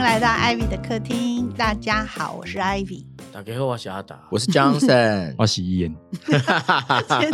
[0.00, 1.46] 迎来到艾比的客厅。
[1.58, 3.06] 大家好，我是艾比。
[3.30, 4.18] 大家好，我是阿达。
[4.30, 5.94] 我是 Johnson， 我洗烟，
[6.26, 7.30] 接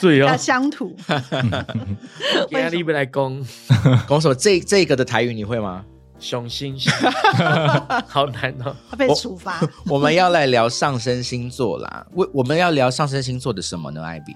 [0.00, 0.96] 着要乡土，
[2.48, 3.44] 今天你不来攻
[4.08, 5.84] 拱手这这个的台语你会吗？
[6.18, 6.74] 雄心，
[8.08, 8.74] 好难哦。
[8.90, 9.60] 会被处罚。
[9.86, 12.06] 我们要来聊上升星座啦。
[12.12, 14.02] 为我们要聊上升星座的什么呢？
[14.02, 14.34] 艾比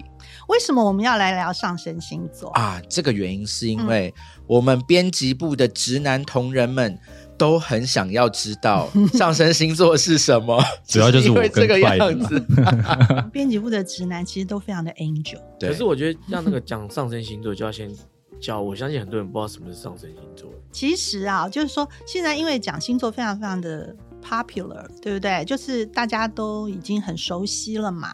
[0.49, 2.51] 为什么我们要来聊上升星座？
[2.51, 4.13] 啊，这个原因是因为
[4.45, 6.95] 我们编辑部的直男同仁们。
[7.37, 12.39] 都很想要知道 上升星座是什么， 主要就是我因为这个样子。
[13.31, 15.39] 编辑部的直男其实都非常的 angel。
[15.59, 17.91] 对，可是我觉得让那个讲上升星座，就要先
[18.39, 18.61] 教。
[18.61, 20.49] 我相信很多人不知道什么是上升星座。
[20.71, 25.43] 其实啊，就是说现在因为讲星座非常非常的 popular，对不对？
[25.45, 28.13] 就是大家都已经很熟悉了嘛，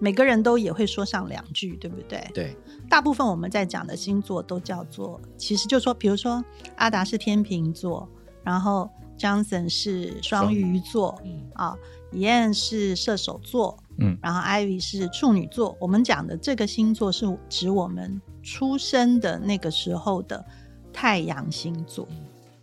[0.00, 2.26] 每个人都也会说上两句，对不对？
[2.32, 2.56] 对，
[2.88, 6.42] 大部分我们在讲的星座都叫做，其实就说，比如说
[6.76, 8.08] 阿达是天秤座，
[8.44, 11.76] 然后 Johnson 是双鱼座，嗯啊
[12.12, 15.76] ，Ian 是射手座，嗯然后 Ivy 是处女座。
[15.80, 20.44] 我们讲的这个星座是指我们出生的那个时候的
[20.92, 22.08] 太阳星座，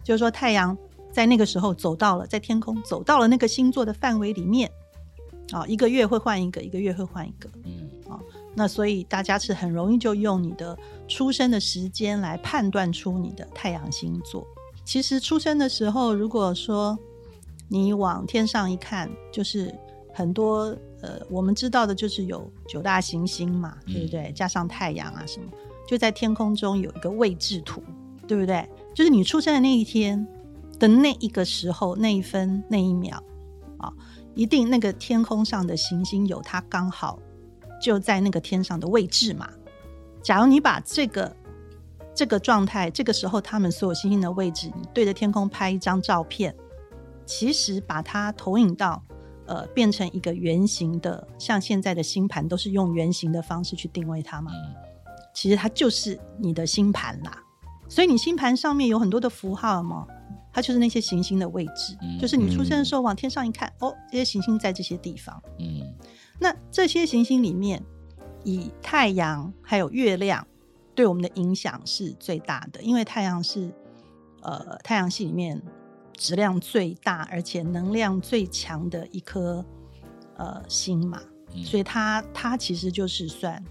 [0.03, 0.77] 就是说太阳
[1.11, 4.69] 在那个时候走到了在天空走到了那个星座的范围里面，
[5.52, 7.50] 啊，一个月会换一个，一个月会换一个。
[7.63, 8.19] 嗯啊
[8.55, 14.45] 那所以大家是很容易就用你的出生的时间来判断出你的太阳星座。
[14.89, 16.97] 其实出生的时候，如果说
[17.67, 19.71] 你往天上一看，就是
[20.15, 24.31] 很多呃，我们知道的就是有九大行星嘛，对不对？
[24.31, 25.45] 加上太阳啊什么，
[25.87, 27.83] 就在天空中有一个位置图，
[28.27, 28.67] 对不对？
[28.95, 30.27] 就是你出生的那一天
[30.79, 33.23] 的那一个时候，那一分那一秒
[33.77, 33.93] 啊，
[34.33, 37.19] 一定那个天空上的行星有它刚好
[37.79, 39.47] 就在那个天上的位置嘛。
[40.23, 41.35] 假如你把这个
[42.20, 46.53] 这个状态，这个时候他们所有星星的位置，你对着天空拍一张照片，
[47.25, 49.02] 其实把它投影到
[49.46, 54.52] 呃变成一个圆形的，像现在的星盘都是用圆形的方式去定位它嘛。
[54.53, 54.75] 嗯
[55.34, 57.41] 其实它就是你的星盘啦。
[57.88, 60.06] 所以你星盘上面有很多的符号嘛，
[60.52, 65.41] 它就是那些行星的位置，嗯就是你出生的时候往天上一看，哦，这些行星在这些地方。
[65.58, 65.81] 嗯
[66.38, 67.81] 那这些行星里面，
[68.44, 70.46] 以太阳还有月亮
[70.99, 73.71] 对我们的影响是最大的，因为太阳是
[74.41, 75.61] 呃太阳系里面
[76.17, 79.63] 质量最大而且能量最强的一颗
[80.35, 81.21] 呃星嘛，
[81.55, 81.63] 嗯。
[81.63, 83.63] 所以它它其实就是算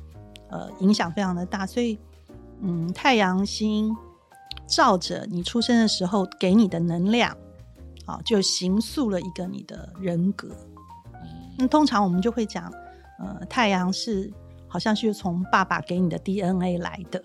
[0.48, 1.98] 呃影响非常的大，所以
[2.62, 3.94] 嗯太阳星
[4.66, 7.36] 照着你出生的时候给你的能量，
[8.06, 10.48] 啊，就形塑了一个你的人格。
[11.12, 11.28] 嗯。
[11.58, 12.72] 那通常我们就会讲，
[13.18, 14.32] 呃，太阳是
[14.68, 17.22] 好像是从爸爸给你的 DNA 来的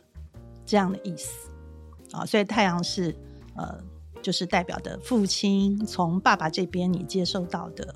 [0.65, 1.49] 这样的意思
[2.11, 3.15] 啊，所以太阳是
[3.55, 3.77] 呃，
[4.21, 7.95] 就是代表的父亲从爸爸这边你接受到的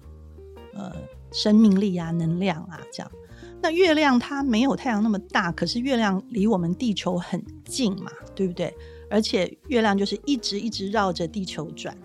[0.74, 0.94] 呃
[1.32, 3.12] 生命力啊、能量啊这样。
[3.60, 8.72] 那月亮它没有太阳那么大，可是月亮离我们地球很近嘛，对不对？
[9.10, 11.98] 而且月亮就是一直一直绕着地球转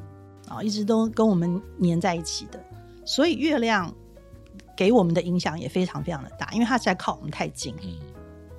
[0.49, 2.59] 啊，一直都跟我们粘在一起的，
[3.05, 3.93] 所以月亮
[4.77, 7.99] 给我们的影响也非常非常的大，因为它实在靠我们太近，嗯，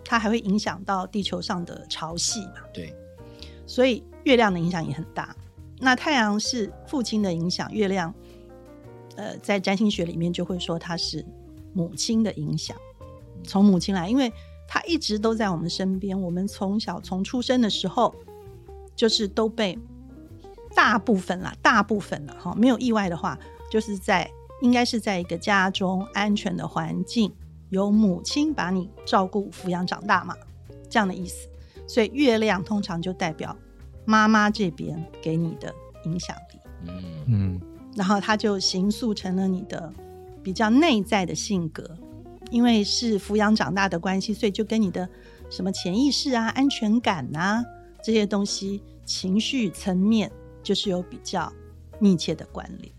[0.05, 2.95] 它还会影响到地球上的潮汐嘛，对，
[3.65, 5.35] 所以月亮的影响也很大。
[5.79, 8.13] 那太阳是父亲的影响，月亮，
[9.15, 11.25] 呃，在占星学里面就会说它是
[11.73, 12.77] 母亲的影响，
[13.43, 14.31] 从母亲来，因为
[14.67, 16.19] 它一直都在我们身边。
[16.21, 18.15] 我们从小从出生的时候，
[18.95, 19.77] 就是都被
[20.73, 23.37] 大部分啦，大部分了，哈，没有意外的话，
[23.69, 24.29] 就是在
[24.63, 27.29] 应该是在一个家中安全的环境，
[27.69, 30.33] 由母亲把你照顾、抚养长大嘛，
[30.89, 31.49] 这样的意思。
[31.85, 33.53] 所以月亮通常就代表
[34.05, 35.75] 妈妈这边给你的
[36.05, 37.61] 影响力，嗯嗯
[37.93, 39.93] 然后它就形塑成了你的
[40.41, 41.85] 比较内在的性格，
[42.49, 45.07] 因为是抚养长大的关系，所以就跟你的
[45.49, 47.61] 什么潜意识啊、安全感啊
[48.01, 50.31] 这些东西、情绪层面，
[50.63, 51.51] 就是有比较
[51.99, 52.89] 密切的关联。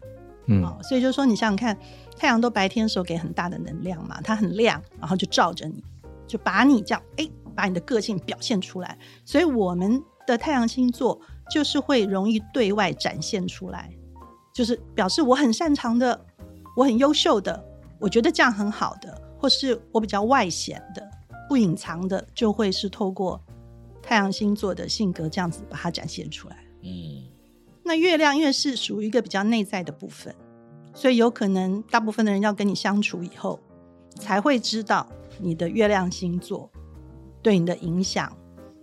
[0.47, 1.77] 嗯哦，所以就说你想想看，
[2.17, 5.83] 太阳都白天的时候给很大的能量嘛，它很亮，然后就照着你，
[6.27, 8.99] 就把你这样哎，把你的个性表现出来。
[9.25, 11.21] 所以我们的太阳星座
[11.51, 13.91] 就是会容易对外展现出来，
[14.53, 16.27] 就是表示我很擅长的，
[16.77, 17.65] 我很优秀的，
[17.99, 21.03] 我觉得这样很好的，或是我比较外显的、
[21.49, 23.41] 不隐藏的，就会是透过
[24.03, 26.57] 太阳星座的性格这样子把它展现出来。
[26.83, 27.25] 嗯
[27.85, 30.35] 那月亮因为是属于一个比较内在的部分，
[30.95, 33.61] 所以有可能大部分的人要跟你相处以后，
[34.19, 35.07] 才会知道
[35.39, 36.71] 你的月亮星座
[37.43, 38.35] 对你的影响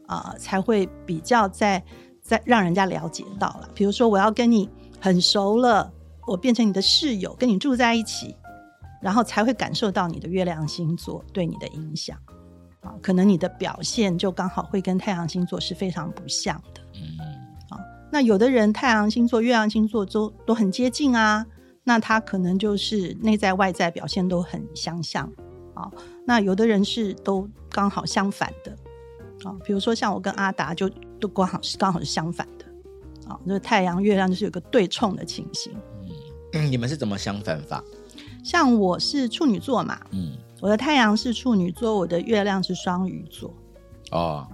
[0.05, 1.81] 啊、才会比较在
[2.21, 3.69] 在让人家了解到了。
[3.73, 4.69] 比如说，我要跟你
[4.99, 5.91] 很熟了，
[6.27, 8.35] 我变成你的室友，跟你住在一起，
[9.01, 12.17] 然后才会感受到你的月亮星座对你的影响。
[12.81, 16.81] 啊，可能你的表现就刚好会跟太阳星座是非常不像的。
[16.93, 17.40] 嗯
[18.11, 21.45] 那有的人太阳星座、月亮星座都都很接近啊，
[21.83, 25.31] 那他可能就是内在外在表现都很相像
[25.73, 25.89] 啊。
[26.25, 28.71] 那有的人是都刚好相反的
[29.49, 32.65] 啊，比如说像我跟阿达就都刚好是刚好是相反的
[33.29, 35.73] 啊，就是太阳、月亮就是有个对冲的情形。
[36.51, 37.83] 嗯，你们是怎么相反法？
[38.43, 43.53] 像我是处女座嘛，嗯，我的太阳是处女座，我的月亮是双鱼座。
[44.11, 44.45] 哦，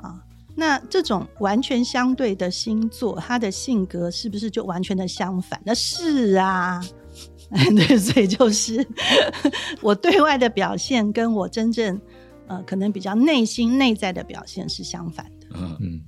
[0.60, 5.62] 那这种完全相对的星座，他的性格是不是就完全的相反？
[5.64, 6.84] 那是啊，
[7.78, 8.86] 对，所以就是
[9.82, 12.02] 我对外的表现跟我真正
[12.48, 15.48] 呃可能比较内心内在的表现是相反的。
[15.54, 16.02] 嗯嗯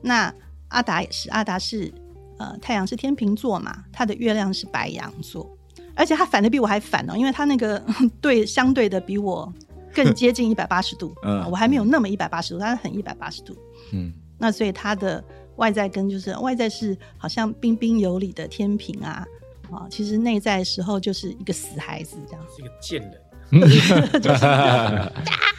[0.00, 0.34] 那
[0.68, 1.92] 阿达也是，阿达是
[2.38, 5.46] 呃太阳是天秤座嘛，他的月亮是白羊座，
[5.94, 7.84] 而且他反的比我还反哦，因为他那个
[8.22, 9.52] 对相对的比我
[9.94, 11.48] 更接近一百八十度，嗯。
[11.50, 13.56] 我还没有那么一百八十度，但是很一百八十度。
[13.92, 14.12] 嗯。
[14.38, 15.22] 那所以他的
[15.56, 19.26] 外在跟就是外在是好像彬彬有礼的天平啊，
[19.70, 23.20] 啊，其实内在的时候就是一个死孩子这样，是一个贱人，
[24.48, 25.12] 啊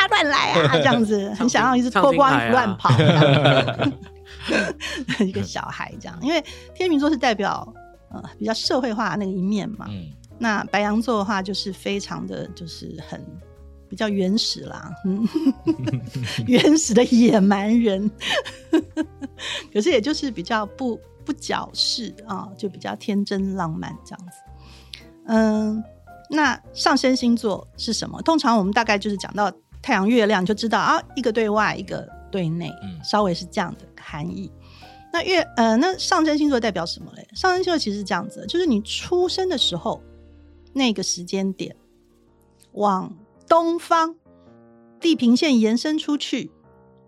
[0.10, 2.89] 乱来啊这样子，很想要一直脱光衣服乱跑，
[5.24, 6.44] 一个小孩这样，因为
[6.74, 7.72] 天秤座是代表
[8.10, 10.07] 呃比较社会化的那个一面嘛，嗯。
[10.39, 13.24] 那白羊座的话就是非常的就是很
[13.92, 15.28] 比较原始啦，嗯，
[16.48, 18.10] 原始的野蛮人，
[19.74, 24.38] 可是也就是比较不不矫饰啊，就比较天真浪漫这样子。
[25.26, 25.84] 嗯，
[26.30, 28.22] 那上升星座是什么？
[28.22, 29.52] 通常我们大概就是讲到
[29.82, 34.50] 太阳、月亮，就知道啊，一个对外，一个对内，嗯稍微是这样的含义。
[35.12, 37.28] 那月呃，那上升星座代表什么嘞？
[37.34, 40.02] 上升星座其实是这样子，就是你出生的时候
[40.72, 41.76] 那个时间点，
[42.72, 43.14] 往
[43.51, 44.15] 东方
[44.98, 46.51] 地平线延伸出去，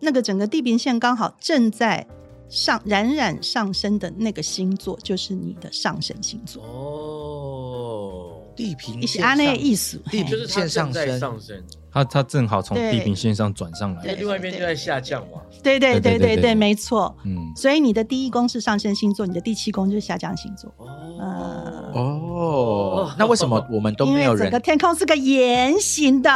[0.02, 2.06] 那个整个地平线刚好正在
[2.50, 6.62] 上冉冉上升的那个星座，就是你的上升星座。
[6.62, 15.40] 哦，地平一起按那个意思，地平就是它正在上升，它它正好从地平线上转上来对，另外一边就在下降嘛。
[15.64, 17.16] 对对对对对，对对对对没错。
[17.24, 20.70] 嗯所以你的第一宫是上升星座，你的第七宫就是下降星座。
[20.78, 22.13] 哦，
[22.56, 26.30] 哦，那为什么我们都没有人为整个天空是个圆形的，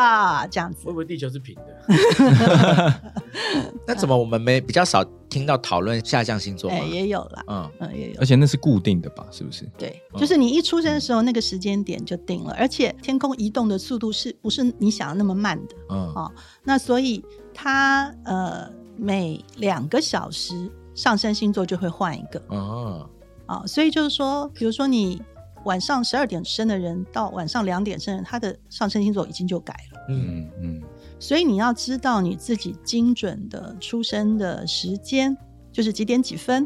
[0.52, 3.02] 这样子会不会地球是平的，
[3.86, 6.86] 那怎么我们没比较少听到讨论下降星座吗哎，？
[6.86, 8.26] 也有啦，嗯嗯，也有而。
[8.26, 9.26] 且那是固定的吧？
[9.32, 9.66] 是不是？
[9.78, 15.76] 对，嗯就是你一出生的时候，那个时间点就定了，而且天空移动的速度是不是你想的那么慢的？
[15.90, 16.32] 嗯哦
[16.64, 17.24] 那所以
[17.54, 20.54] 它呃每两个小时
[20.96, 23.10] 上升星座就会换一个哦
[23.46, 25.22] 啊、所以就是说，比如说你
[25.68, 30.06] 晚上十二点生的人到晚上两点生的人，他的上升星座已经就改了。
[30.10, 30.84] 嗯嗯嗯
[31.20, 35.36] 所以你要知道你自己精准的出生的时间，
[35.72, 36.66] 就是几点几分，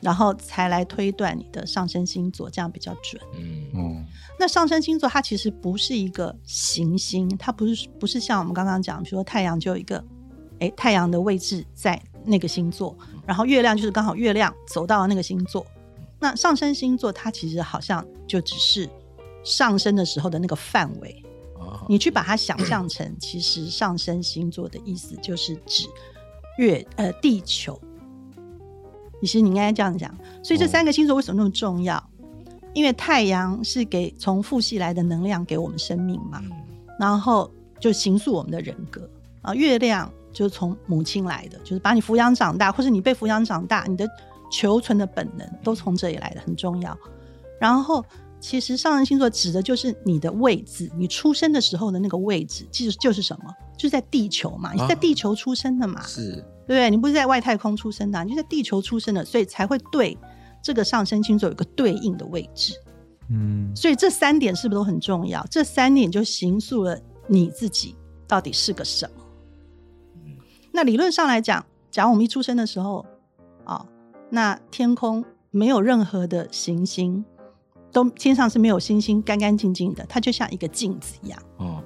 [0.00, 3.22] 然后才来推断你的上升星座，这样比较准。
[3.36, 4.02] 嗯哦
[4.40, 10.02] 那上升星座它其实不是一个行星，它不是不是像我们刚刚讲，比如说太阳就有一个，
[10.60, 12.96] 哎，太阳的位置在那个星座，
[13.26, 15.64] 然后月亮就是刚好月亮走到了那个星座。
[16.24, 18.88] 那上升星座它其实好像就只是
[19.42, 21.22] 上升的时候的那个范围，
[21.58, 25.86] 哦你去把它想象成，其实上升星座的意思就是指
[26.56, 27.78] 月呃地球。
[29.20, 32.02] 其实你应该这样讲，所以这哦三个星座为什么那么重要？
[32.72, 36.52] 因为太阳是给从父系来的能量给我们生命嘛，嗯
[36.98, 39.06] 然后就形塑我们的人格
[39.42, 39.54] 啊。
[39.54, 44.08] 月亮就是从母亲来的，就是把你抚养长大，或是你被抚养长大，你的
[44.50, 46.96] 求存的本能都从这里来的，很重要。
[47.60, 48.04] 然后，
[48.40, 53.54] 其实上升星座指的就是你的位置，你出生的时候的那个位置，其实就是什么？
[53.76, 56.32] 就是在地球嘛，你是在啊地球出生的嘛，是
[56.66, 56.90] 对不对？
[56.90, 60.16] 你不是在外太空出生的啊、你就在地球出生的，所以才会对
[60.62, 62.74] 这个上升星座有一个对应的位置。
[63.30, 65.44] 嗯所以这三点是不是都很重要？
[65.50, 67.96] 这三点就形塑了你自己
[68.28, 69.24] 到底是个什么。
[70.16, 70.36] 嗯
[70.70, 73.06] 那理论上来讲，假如我们一出生的时候，
[73.64, 73.86] 啊、
[74.30, 77.24] 那天空没有任何的行星，
[77.92, 81.42] 都天上是没有星星，干干净净的，它就像一个镜子一样。
[81.58, 81.82] 哦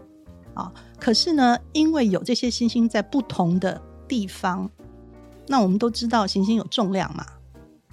[0.99, 4.69] 可是呢，因为有这些星星在不同的地方，
[5.47, 7.25] 那我们都知道行星有重量嘛，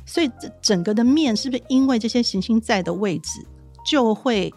[0.03, 3.45] 所以这整个的面是不是因为这些行星在的位置，
[3.85, 4.51] 就会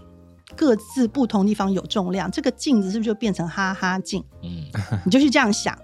[0.57, 2.31] 各自不同地方有重量？
[2.31, 4.25] 这个镜子是不是就变成哈哈镜？
[4.43, 4.65] 嗯
[5.05, 5.79] 你就去这样想，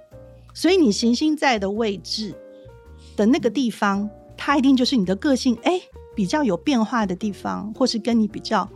[0.54, 2.34] 所以你行星在的位置
[3.16, 5.56] 的那个地方，它一定就是你的个性。
[5.62, 5.80] 哎，
[6.14, 8.68] 比较有变化的地方，或是跟你比较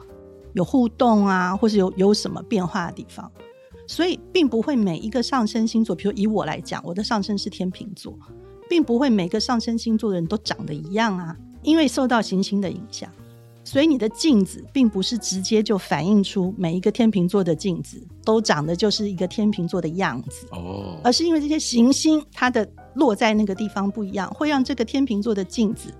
[0.54, 3.30] 有互动啊，或是有有什么变化的地方。
[3.87, 8.18] 所以，并不会每一个上升星座，比如以我来讲，我的上升是天秤座，
[8.68, 13.11] 并不会每个上升星座的人都长得一样啊，因为受到行星的影响。
[13.69, 25.93] 所以你的镜子并不是直接就反映出每一个天秤座的镜子都长得就是一个天秤座的样子，哦，而是因为这些行星它的落在那个地方不一样，会让这个天秤座的镜子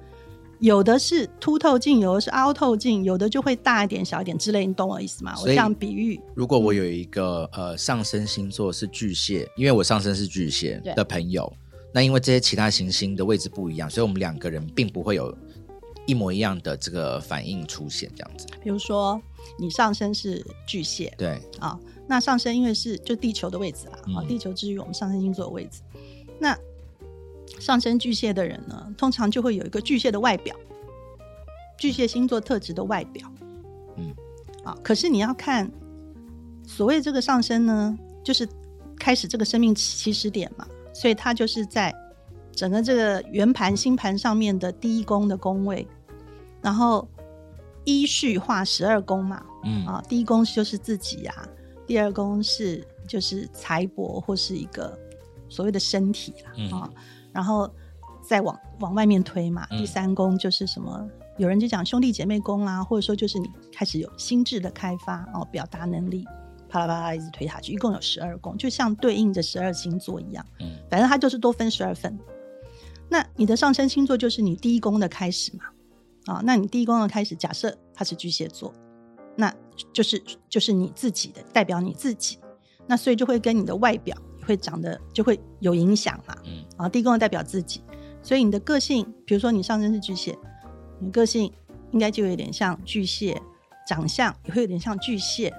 [0.61, 5.35] 有的是凸透镜，有的是凹透镜，有的就会大一点、小一点之类，你懂我意思吗？
[5.39, 11.53] 我这样比喻，如果我有一个呃上升星座是巨蟹，因为我上升是巨蟹的朋友，
[11.93, 15.37] 那因为这些其他行星的位置不一样，所以我们两个人并不会有
[16.09, 18.47] 一模一样的这个反应出现，这样子。
[18.63, 19.21] 比如说
[19.59, 21.13] 你上升是巨蟹。
[21.19, 24.27] 对，啊，那上升因为是就地球的位置啦，啊，嗯。
[24.27, 25.83] 地球之于我们上升星座的位置，
[26.41, 26.57] 那
[27.61, 30.57] 上升巨蟹的人呢，通常就会有一个巨蟹的外表，
[31.77, 33.31] 巨蟹星座特质的外表，
[33.97, 34.15] 嗯，
[34.65, 35.71] 啊，可是你要看
[36.67, 38.49] 所谓这个上升呢，就是
[38.99, 41.95] 开始这个生命起始点嘛，所以它就是在
[42.53, 45.87] 整个这个圆盘星盘上面的第一宫的宫位，
[46.63, 47.07] 然后
[47.85, 51.49] 依序画十二宫嘛，嗯啊，第一宫就是自己呀、
[51.87, 54.99] 第二宫是就是财帛或是一个
[55.49, 56.91] 所谓的身体啦，嗯啊，
[57.33, 57.71] 然后
[58.23, 61.09] 再往往外面推嘛，嗯第三宫就是什么？
[61.39, 66.27] 有人就讲兄弟姐妹宫啦，或者说就是你开始有心智的开发哦，表达能力，
[66.69, 72.19] 啪啦啪啦一直推下去，一共有十二宫，就像对应着十二星座一样，嗯反正它就是多分十二份。
[73.09, 75.65] 那你的上升星座就是你第一宫的开始嘛？
[76.29, 78.71] 啊，那你第一宫的开始，假设它是巨蟹座，
[79.35, 79.51] 那
[79.95, 82.39] 就是就是你自己的，代表你自己，
[82.87, 86.37] 那所以就会跟你的外表会长得就会有影响嘛。
[86.45, 87.83] 嗯啊，第一宫的代表自己，
[88.23, 90.39] 所以你的个性，比如说你上身是巨蟹，
[91.01, 91.51] 你个性
[91.93, 93.41] 应该就有点像巨蟹，
[93.87, 95.51] 长相也会有点像巨蟹。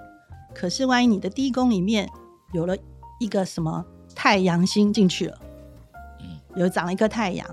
[0.53, 2.07] 可是万一你的第一宫里面
[2.53, 2.77] 有了
[3.19, 3.83] 一个什么
[4.13, 5.39] 太阳星进去了，
[6.21, 7.47] 嗯有长了一颗太阳，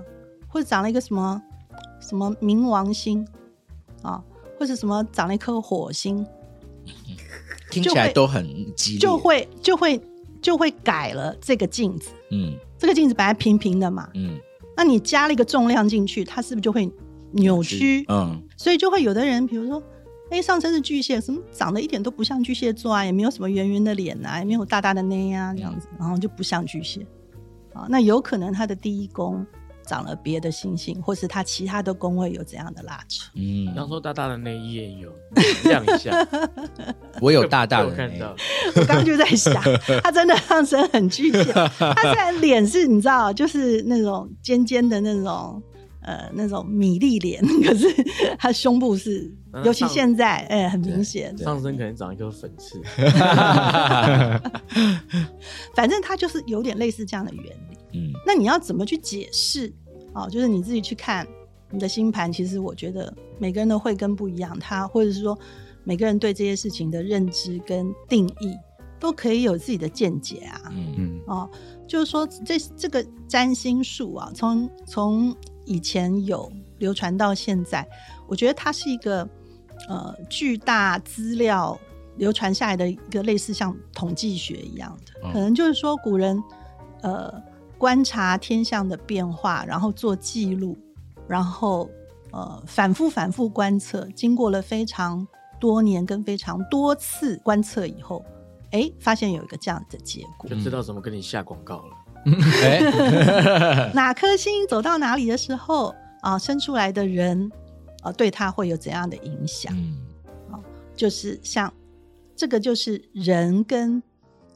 [0.47, 1.41] 或者长了一个什么
[2.07, 3.27] 什么冥王星
[4.01, 4.23] 啊，
[4.57, 6.25] 或者什么长了一颗火星，
[7.69, 8.45] 听起来都很
[8.75, 10.01] 激烈，就会就会
[10.41, 12.09] 就会改了这个镜子。
[12.31, 14.39] 嗯这个镜子本来平平的嘛，嗯
[14.75, 16.89] 那你加了一个重量进去，它是不是就会
[17.31, 18.05] 扭曲？
[18.07, 19.81] 嗯所以就会有的人，比如说，
[20.29, 27.05] 哎，上身是巨蟹，什么长得一点都不像巨蟹座啊，也没有什么圆圆的脸啊，也没有大大的内啊，这样子，然后就不像巨蟹
[27.73, 27.87] 啊。
[27.89, 29.45] 那有可能他的第一宫
[29.87, 33.31] 长了别的星星，或是他其他的宫位有怎样的拉扯。
[33.35, 35.11] 嗯，刚说大大的那一页有
[35.63, 36.11] 亮一下，
[37.21, 38.35] 我有大大的看到，
[38.75, 39.59] 我刚刚就在想，
[40.03, 45.63] 他真的上身很巨蟹，他虽然脸是你知道，就是那种尖尖的那种。
[46.07, 47.85] 呃，那种米粒脸， 可是
[48.39, 51.37] 他胸部是，嗯尤其上现在，哎、很明显。
[51.37, 52.81] 上身可能长一颗粉刺，
[55.75, 57.77] 反正他就是有点类似这样的原理。
[57.93, 59.71] 嗯那你要怎么去解释？
[60.13, 61.27] 哦，就是你自己去看
[61.71, 62.31] 你的星盘。
[62.31, 65.37] 其实我觉得每个人的慧根不一样，他或者是说
[65.83, 68.55] 每个人对这些事情的认知跟定义
[68.99, 70.61] 都可以有自己的见解啊。
[70.71, 71.49] 嗯嗯哦，
[71.85, 75.35] 就是说这这个占星术啊，从从
[75.67, 77.87] 以前有流传到现在，
[78.25, 79.27] 我觉得它是一个
[79.89, 81.77] 呃巨大资料
[82.15, 86.41] 流传下来的一个类似像统计学一样的，嗯可能就是说古人
[87.01, 87.31] 呃
[87.77, 90.75] 观察天象的变化，然后做记录，
[91.27, 91.89] 然后
[92.31, 95.27] 呃反复反复观测，经过了非常
[95.59, 98.25] 多年跟非常多次观测以后。
[98.71, 101.95] 哎，发现有一个这样的结果就，知道怎么跟你下广告了。
[102.63, 107.49] 哎， 哪颗星走到哪里的时候啊，生出来的人
[108.01, 109.73] 啊，对他会有怎样的影响？
[109.75, 109.97] 嗯
[110.95, 111.71] 就是像
[112.35, 114.01] 这个，就是人跟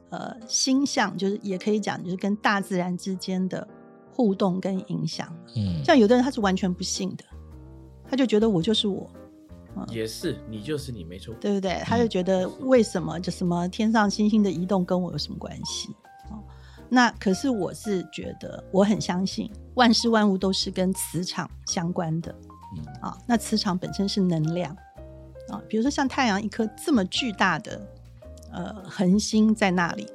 [0.10, 3.68] 呃星象，就是也可以讲，就是跟大自然之间的
[4.12, 5.32] 互动跟影响。
[5.56, 7.24] 嗯像有的人他是完全不信的，
[8.10, 9.08] 他就觉得我就是我，
[9.92, 11.32] 也是，你就是你，没错。
[11.40, 11.80] 对不对？
[11.86, 15.90] 他就觉得为什么就什么天上星星的移动跟我有什么关系？
[16.92, 22.36] 哦，那可是我是觉得我很相信万事万物都是跟磁场相关的，
[22.76, 24.76] 嗯啊，那磁场本身是能量
[25.50, 27.82] 啊，比如说像太阳一颗这么巨大的
[28.52, 30.06] 呃恒星在那里，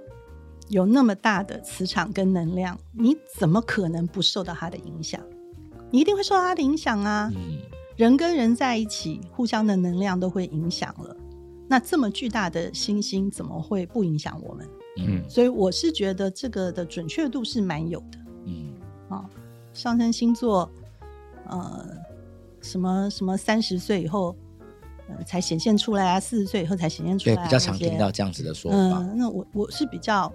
[0.69, 5.21] 有那么大的磁场跟能量，你怎么可能不受到它的影响？
[5.91, 7.33] 你一定会受到它的影响啊！
[7.35, 7.59] 嗯
[7.97, 11.17] 人跟人在一起，互相的能量都会影响了。
[11.67, 14.69] 那这么巨大的星星，怎么会不影响我们？
[14.97, 15.23] 嗯。
[15.29, 18.19] 所以我是觉得这个的准确度是蛮有的。
[18.45, 18.75] 嗯。
[19.09, 19.25] 啊、
[19.73, 20.71] 上升星座，
[21.47, 21.87] 呃，
[22.61, 24.35] 什么什么三十岁以后，
[25.09, 28.77] 呃，才显现出来啊，四十岁以后才显现出来、啊，比较常听到这样子的说法。
[28.79, 30.33] 嗯，那我我是比较，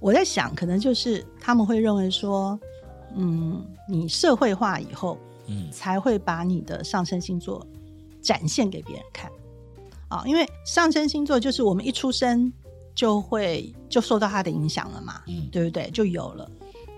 [0.00, 2.58] 我在想，可能就是他们会认为说，
[3.16, 5.70] 嗯，你社会化以后，嗯。
[5.72, 7.66] 才会把你的上升星座
[8.20, 9.30] 展现给别人看。
[10.08, 12.52] 啊，因为上升星座就是我们一出生
[12.94, 15.90] 就会就受到它的影响了嘛，嗯对不对？
[15.90, 16.50] 就有了，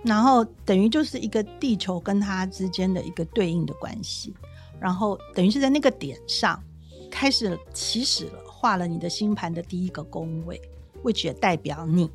[0.04, 4.34] 然后等于就是一个地球跟它之间的一个对应的关系，
[4.80, 6.62] 然后等于是在那个点上
[7.10, 10.60] 开始起始了，画了你的星盘的第一个宫位
[11.04, 12.10] ，which 也代表你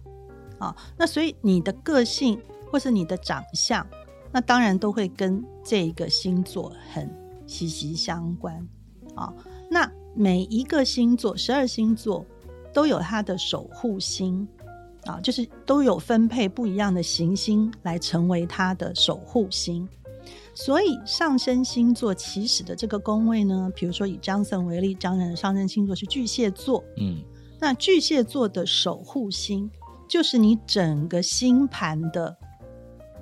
[0.59, 0.75] 啊。
[0.97, 3.85] 那所以你的个性或是你的长相，
[4.31, 7.09] 那当然都会跟这个星座很
[7.45, 8.67] 息息相关
[9.15, 9.33] 啊。
[9.69, 12.25] 那每一个星座，十二星座
[12.77, 14.47] 都有它的守护星
[15.05, 19.89] 啊，就是都有分配不一样的行星来成为它的守护星。
[20.53, 27.17] 所以上升星座起始的这个宫位呢，比如说以张森为例，张森的上升星座是巨蟹座，嗯。
[27.59, 29.67] 那巨蟹座的守护星
[30.07, 32.37] 就是你整个星盘的，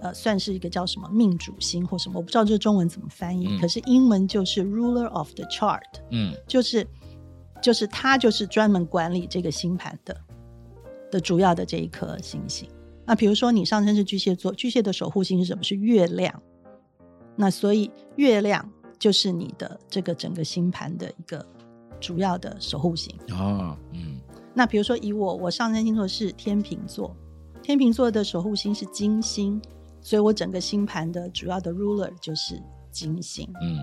[0.02, 3.62] 呃，算是一个叫什么命主星或什么，我不知道这中文怎么翻译，嗯。
[3.62, 5.80] 可是英文就是 ruler of the chart，
[6.12, 6.34] 嗯。
[6.46, 6.86] 就是
[7.66, 10.16] 就是它就是专门管理这个星盘的
[11.10, 12.70] 的主要的这一颗星星。
[13.08, 15.64] 那比如说你上升是巨蟹座，巨蟹的守护星是什么？
[15.64, 16.40] 是月亮。
[17.36, 21.44] 那所以月亮就是你的这个整个星盘的一个
[22.00, 23.12] 主要的守护星。
[23.32, 24.20] 哦嗯
[24.54, 27.18] 那比如说以我，我上升星座是天秤座，
[27.64, 29.60] 天秤座的守护星是金星，
[30.02, 33.52] 所以我整个星盘的主要的 ruler 就是金星。
[33.60, 33.80] 嗯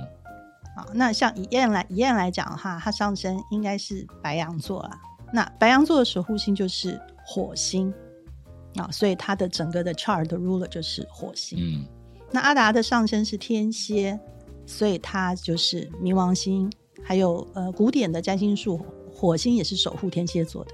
[0.77, 5.01] 啊，那像以燕来以燕来讲的话，它上升应该是白羊座啦。
[5.33, 7.93] 那白羊座的守护星就是火星
[8.77, 11.59] 啊，所以它的整个的 chart 的 ruler 就是火星。
[11.61, 11.85] 嗯
[12.35, 14.19] 那阿达的上升是天蝎，
[14.65, 18.81] 所以它就是冥王星，还有呃古典的占星术，
[19.13, 20.71] 火星也是守护天蝎座的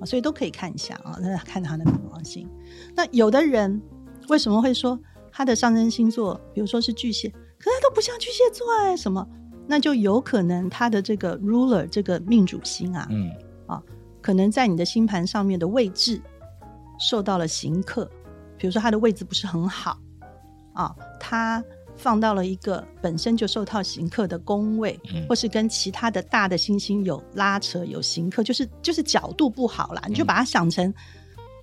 [0.00, 2.48] 啊，所以都可以看一下啊，那看他的冥王星。
[2.94, 3.82] 那有的人
[4.28, 4.96] 为什么会说
[5.32, 9.24] 他的上升星座，比如说是巨蟹，可是他都不像巨蟹座哎，什么？
[9.68, 13.30] 那就有可能他的这个 ruler 这个命主星啊，嗯。
[13.66, 13.80] 啊
[14.20, 16.20] 可能在你的星盘上面的位置
[16.98, 18.04] 受到了刑克，
[18.56, 19.98] 比如说他的位置不是很好
[20.74, 21.62] 啊，它
[21.96, 25.26] 放到了一个本身就受到刑克的宫位，嗯。
[25.28, 30.92] 或是跟其他的大的星星有拉扯、有刑克，就是就是角度不好啦，你就把它想成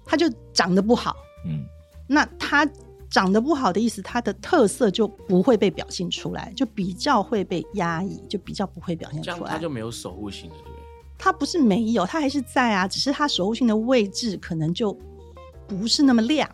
[0.05, 1.65] 它就长得不好，嗯。
[2.07, 2.65] 那它
[3.09, 9.51] 长得不好的意思，它的特色就不会被表现出来，就比较会被压抑，就比较不会表现这样出来。
[9.51, 10.75] 它就没有守护性了，对不对？
[11.17, 14.95] 它不是没有，它还是在啊，只是它守护性的位置可能就
[15.67, 16.49] 不是那么亮，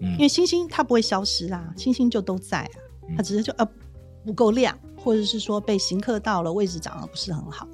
[0.00, 2.76] 嗯因为星星它不会消失啊，星星就都在啊，
[3.16, 3.66] 它只是就呃
[4.24, 7.66] 不够亮，或者是说被行克到了，位置长得不是很好，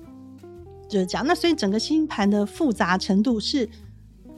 [0.88, 1.26] 就是这样。
[1.26, 3.68] 那所以整个星盘的复杂程度是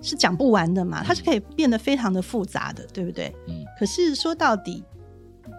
[0.01, 3.33] 是讲不完的嘛，它是可以变得非常的复杂的，对不对？
[3.47, 4.85] 嗯可是说到底，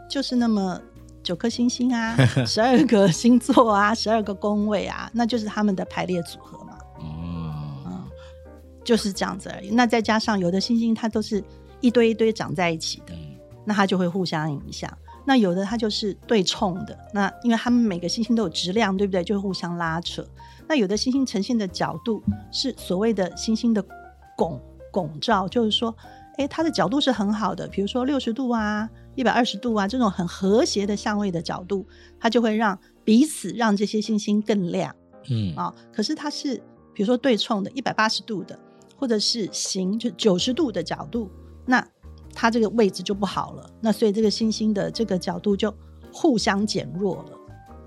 [0.10, 0.80] 就是那么
[1.22, 8.06] 九颗星星啊， 十二个星座啊，十二个宫位啊，那就是他们的排列组合嘛，哦
[8.84, 9.70] 就是这样子而已。
[9.70, 11.44] 那再加上有的星星它都是
[11.80, 14.92] 一堆一堆长在一起的，嗯那它就会互相影响。
[15.26, 19.24] 那有的它就是对冲的，那因为它们每个星星都有质量，对不对？
[19.24, 20.26] 就会互相拉扯。
[20.68, 22.22] 那有的星星呈现的角度
[22.52, 23.82] 是所谓的星星的
[24.36, 24.60] 拱
[24.92, 25.96] 拱照，就是说，
[26.38, 31.86] 诶，它的角度是很好的，比如说六十度啊、一百二十度啊这种很和谐的相位的角度，
[32.20, 34.96] 它就会让彼此让这些星星更亮
[35.30, 35.74] 嗯啊。
[35.94, 36.56] 可是它是
[36.94, 38.58] 比如说对冲的，一百八十度的，
[38.98, 41.30] 或者是行就九十度的角度，
[41.66, 41.86] 那
[42.34, 43.70] 它这个位置就不好了。
[43.80, 45.74] 那所以这个星星的这个角度就
[46.12, 47.38] 互相减弱了，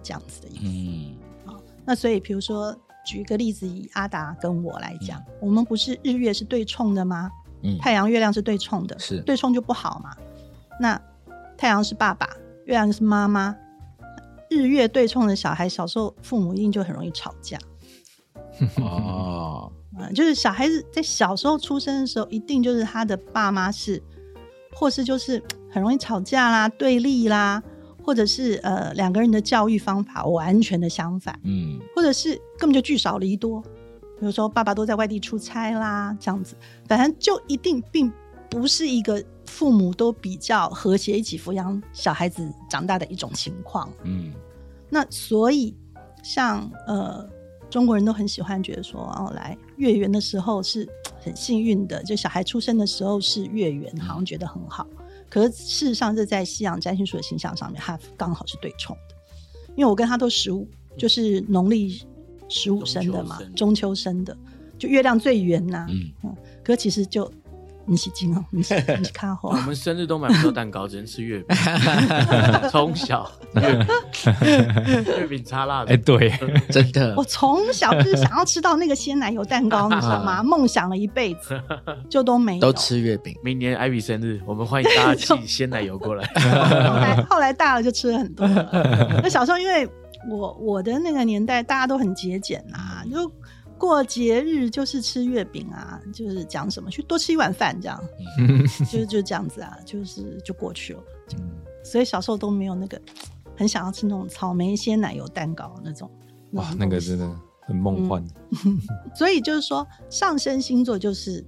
[0.03, 0.61] 这样子的意思。
[0.65, 7.31] 嗯啊那所以，比如说举一个例子，以阿达跟我来讲，我们不是日月是对冲的吗？
[7.63, 7.79] 嗯。
[7.79, 9.21] 太阳、月亮是对冲的，是。
[9.21, 10.15] 对冲就不好嘛。
[10.81, 11.01] 那
[11.57, 12.29] 太阳是爸爸，
[12.65, 13.57] 月亮是妈妈，
[14.51, 17.59] 日月对冲的小孩，小时候父母一定就很容易吵架。
[18.79, 19.73] 哦。
[19.99, 24.03] 嗯，就是小孩子在小时候出生的时候，一定就是他的爸妈是，
[24.75, 27.63] 或是就是很容易吵架啦、对立啦，
[28.05, 31.81] 或者是呃两个人的教育方法完全的相反，嗯。
[31.95, 33.65] 或者是根本就聚少离多，
[34.19, 38.13] 比如说爸爸都在外地出差啦，这样子，反正就一定并
[38.49, 43.93] 不是一个父母都比较和谐一起抚养小孩子长大的一种情况。
[44.05, 44.33] 嗯
[44.89, 45.75] 那所以
[46.23, 47.29] 像呃
[47.69, 50.89] 中国人都很喜欢觉得说哦，来月圆的时候是
[51.21, 54.87] 很幸运的，就小孩出生的时候是月圆，好像觉得很好。
[55.29, 59.17] 可是事实上，这在西洋占星术的形象上面，它刚好是对冲的。
[59.75, 62.01] 因为我跟他都十五，就是农历
[62.49, 64.37] 十五生的嘛中秋生，的，
[64.79, 67.31] 就月亮最圆呐、嗯嗯，可其实就
[67.89, 71.57] 你是金哦，你是你是看好我们生日都买不到蛋糕，只能吃月饼。
[72.69, 73.85] 从小月
[75.05, 75.93] 饼，月饼插蜡烛。
[75.93, 76.33] 哎，对，
[76.69, 80.43] 真的我从小就是想要吃到那个鲜奶油蛋糕，你知道吗？
[80.43, 81.61] 梦想了一辈子，
[82.11, 82.61] 就都没有。
[82.61, 83.33] 都吃月饼。
[83.41, 86.27] 明年艾比生日，我们欢迎大家寄鲜奶油过来。
[86.35, 89.21] 后来后来大了就吃了很多了。
[89.23, 89.89] 那小时候因为
[90.29, 93.31] 我我的那个年代大家都很节俭啊，就
[93.79, 98.03] 过节日就是吃月饼啊，就是讲什么去多吃一碗饭这样，
[98.91, 101.01] 就是就这样子啊，就是就过去了。
[101.85, 103.01] 所以小时候都没有那个
[103.57, 106.11] 很想要吃那种草莓鲜奶油蛋糕那种。
[106.53, 108.25] 哇，那个真的很梦幻。
[109.15, 111.45] 所以就是说，上升星座就是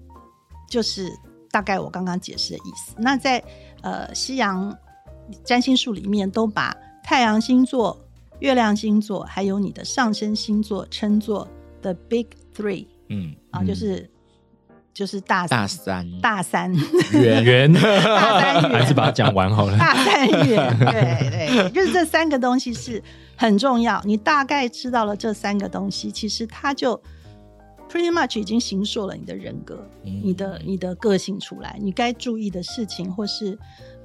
[0.68, 1.10] 就是
[1.50, 2.94] 大概我刚刚解释的意思。
[2.98, 3.42] 那在
[3.82, 4.76] 呃西洋
[5.44, 7.98] 占星术里面，都把太阳星座、
[8.40, 11.48] 月亮星座还有你的上升星座称作
[11.82, 13.66] the big three 嗯，啊，嗯。
[13.66, 14.10] 就是
[14.94, 16.20] 就是大大三。
[16.20, 16.72] 大三。
[17.12, 17.42] 圆。
[17.44, 19.78] 圆，大三元还是把它讲完好了。
[19.78, 23.02] 大三元，对对，就是这三个东西是
[23.36, 24.02] 很重要。
[24.04, 27.00] 你大概知道了这三个东西，其实它就
[27.88, 30.20] pretty much 已经形塑了你的人格，嗯。
[30.24, 33.56] 你的你的个性出来，你该注意的事情，或是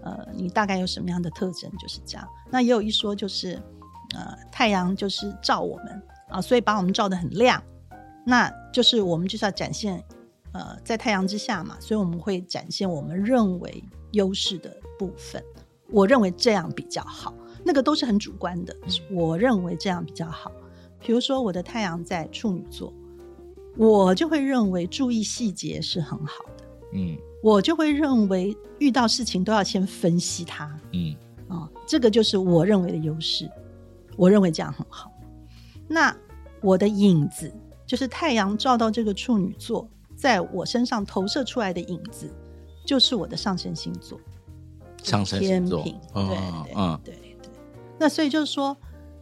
[0.03, 2.27] 呃，你大概有什么样的特征，就是这样。
[2.51, 3.59] 那也有一说就是，
[4.13, 7.61] 呃，太阳就是照我们啊，所以把我们照得很亮，
[8.25, 10.03] 那就是我们就是要展现，
[10.53, 15.43] 呃，在太阳之下嘛，所以我们会展现我们认为优势的部分。
[15.91, 18.75] 我认为这样比较好，那个都是很主观的。
[19.11, 20.51] 我认为这样比较好。
[20.99, 22.91] 比如说我的太阳在处女座，
[23.77, 31.13] 我就会认为注意细节是很好的，嗯我就会认为遇到事情都要先分析它嗯
[31.49, 33.51] 啊、这个就是我认为的优势，
[34.17, 35.11] 我认为这样很好。
[35.87, 36.15] 那
[36.61, 37.53] 我的影子
[37.85, 42.29] 就是太阳照到这个处女座，在我身上投射出来的影子，
[42.85, 44.19] 就是我的上升星座。
[45.03, 47.51] 上升天星座平，哦对对嗯对对。
[47.99, 48.75] 那所以就是说，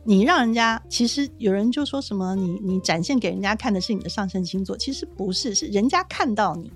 [0.03, 6.71] 你让人家其实有人就说什么你你展现给人家看的是你的上升星座，其实不是，是人家看到你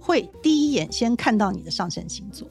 [0.00, 2.48] 会第一眼先看到你的上升星座，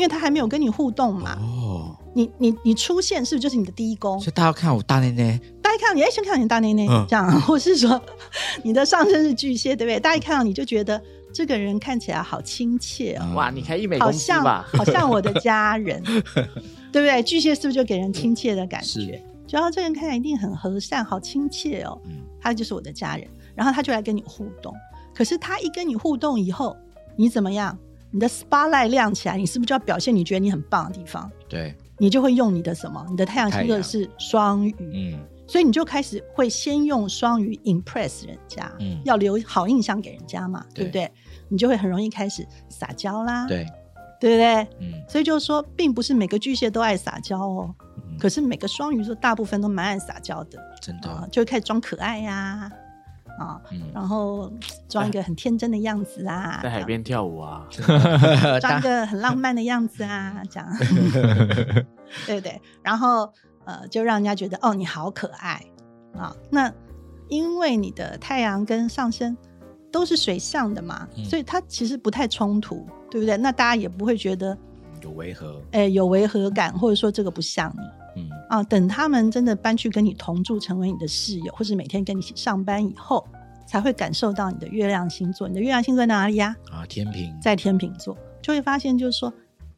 [0.00, 1.36] 因为他还没有跟你互动嘛。
[1.38, 4.30] 哦，你你你出现是不是就是你的第一宫所？
[4.30, 8.00] 以大家看我大内内，大家看到你，哎，先看到你的大内内，嗯这样， 或是说
[8.64, 10.00] 你的上身是巨蟹，对不对？
[10.00, 10.98] 大家一看到你就觉得
[11.34, 14.66] 这个人看起来好亲切哦，嗯哇，你看一美好像吧？
[14.72, 16.02] 好像我的家人，
[16.90, 17.22] 对不对？
[17.22, 19.22] 巨蟹是不是就给人亲切的感觉是？
[19.46, 23.26] 只要这个人看起来一定很和善，好亲切哦，嗯他就是我的家人。
[23.54, 24.72] 然后他就来跟你互动，
[25.14, 26.74] 可是他一跟你互动以后，
[27.16, 27.76] 你怎么样？
[28.10, 31.30] 你的 spotlight 亮起来，你是不是就要表现你觉得你很棒的地方？
[31.48, 33.04] 对，你就会用你的什么？
[33.08, 35.18] 你的太阳星座是双鱼，嗯。
[35.46, 39.00] 所以你就开始会先用双鱼 impress 人家，嗯。
[39.04, 40.84] 要留好印象给人家嘛，对。
[40.86, 41.10] 不对？
[41.48, 43.66] 你就会很容易开始撒娇啦，对，
[44.20, 44.54] 对不对？
[44.80, 45.02] 嗯。
[45.08, 48.16] 所以就是说，并不是每个巨蟹都爱撒娇哦，嗯。
[48.18, 52.72] 可是每个双鱼座大部分都蛮爱撒娇的真啊、的，就会开始装可爱呀、啊，
[53.70, 57.66] 嗯，然后嗯装一个很天真的样子啊，在海边跳舞啊，
[58.60, 60.68] 装一个很浪漫的样子啊，这样，
[62.26, 62.60] 对不对？
[62.82, 63.32] 然后
[63.64, 65.60] 呃，就让人家觉得哦，你好可爱
[66.16, 66.34] 啊。
[66.50, 66.72] 那
[67.28, 69.36] 因为你的太阳跟上升
[69.92, 73.36] 都是水象的嘛，嗯所以它其实不太冲突，对不对？
[73.36, 74.56] 那大家也不会觉得
[75.02, 77.99] 有违和，哎有违和感，或者说这个不像你。
[78.50, 83.24] 嗯啊，等他们真的搬去跟你同住，成为你的室友，或是每天跟你一起上班以后，
[83.66, 85.48] 才会感受到你的月亮星座。
[85.48, 89.32] 你的月亮星座在哪里呀、啊，天平，在天秤座，就会发现就是说，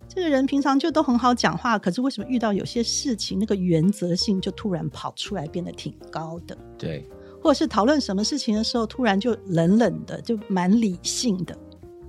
[0.09, 7.07] 这个人平常就都很好讲话，可是为什么遇到有些事情，那个原则性就突然跑出来，变得挺高的，对，
[7.43, 11.55] 或者是讨论什么事情的时候，突然就冷冷的，就蛮理性的，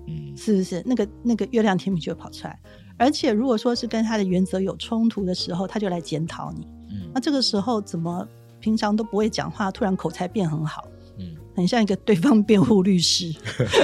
[0.08, 0.82] 嗯是不是？
[0.86, 2.58] 那个那个月亮天平就会跑出来。
[2.98, 6.68] 而且如果说是跟他的原则有冲突的时候，他就来检讨你。
[6.90, 7.10] 嗯。
[7.14, 8.28] 那这个时候怎么
[8.60, 11.36] 平常都不会讲话，突然口才变很好，嗯。
[11.56, 13.34] 很像一个对方辩护律师，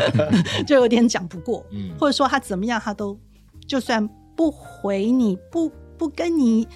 [0.65, 1.91] 就有点讲不过，嗯。
[1.99, 3.17] 或者说他怎么样，他都
[3.67, 6.67] 就算不回你，不不跟你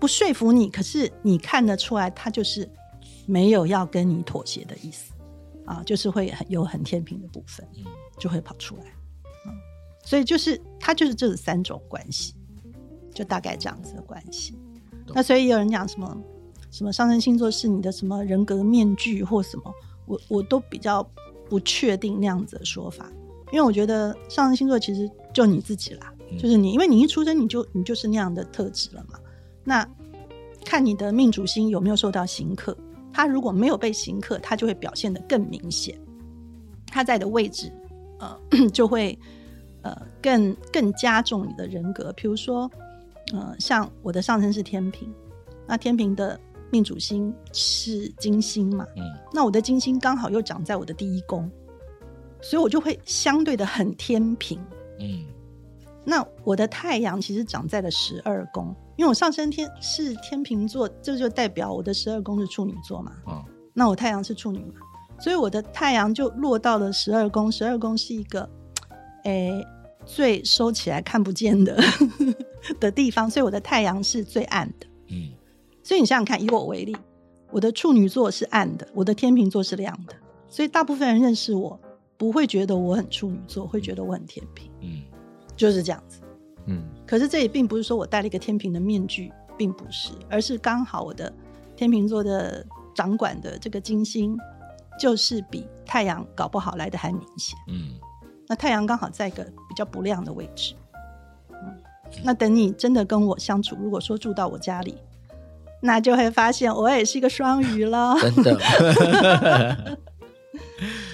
[0.00, 2.68] 不说服你，可是你看得出来，他就是
[3.26, 5.12] 没有要跟你妥协的意思。
[5.64, 7.84] 啊，就是会很有很天平的部分嗯。
[8.18, 9.01] 就会跑出来，嗯，
[10.02, 12.34] 所以就是他就是这三种关系，
[13.14, 14.54] 就大概这样子的关系。
[15.14, 16.16] 那所以有人讲什么
[16.70, 19.72] 什么上升星座是你的什么人格面具或什么，
[20.06, 21.02] 我我都比较
[21.48, 23.10] 不确定那样子的说法，
[23.52, 29.18] 因为我觉得上升星座其实就你自己啦，嗯就是你，因为你一出生你就你就是那样的特质了嘛。
[29.64, 29.88] 那
[30.64, 32.76] 看你的命主星有没有受到刑克。
[33.14, 35.94] 它如果没有被刑克，它就会表现得更明显。
[36.86, 37.70] 它在的位置，
[38.18, 38.40] 呃，
[38.72, 39.18] 就会
[39.82, 42.12] 呃更更加重你的人格。
[42.14, 42.70] 比如说，
[43.32, 45.12] 呃，像我的上升是天平，
[45.66, 46.38] 那天平的
[46.70, 51.50] 命主星是金星嘛，嗯那我的金星刚好又长在我的第一宫，
[52.40, 54.58] 所以我就会相对的很天平。
[54.98, 55.24] 嗯
[56.04, 63.12] 那我的太阳其实长在了十二宫，因为我上升天是天秤座，这就代表我的十二宫是处女座嘛。
[63.24, 64.74] 哦那我太阳是处女嘛，
[65.18, 67.50] 所以我的太阳就落到了十二宫。
[67.50, 68.46] 十二宫是一个，
[69.24, 69.64] 诶、
[70.04, 71.78] 最收起来看不见的
[72.78, 74.86] 的地方，所以我的太阳是最暗的。
[75.08, 75.32] 嗯
[75.82, 76.96] 所以你想想看，以我为例，
[77.50, 80.14] 我的处女座是暗的，我的天秤座是亮的，
[80.48, 81.78] 所以大部分人认识我
[82.16, 85.02] 不会觉得我很处女座，会觉得我很天平，嗯
[85.56, 86.20] 就是这样子。
[86.66, 91.32] 嗯可是这也并不是说我戴了一个天平的面具，并不是，而是刚好我的
[91.76, 94.38] 天秤座的掌管的这个金星，
[95.00, 97.58] 就是比太阳搞不好来的还明显。
[97.68, 97.98] 嗯
[98.48, 100.74] 那太阳刚好在一个比较不亮的位置。
[101.50, 101.74] 嗯，
[102.22, 104.96] 那等你真的跟我相处，如果说住到我家里，
[105.80, 108.14] 那就会发现我也是一个双鱼了。
[108.20, 109.98] 真的，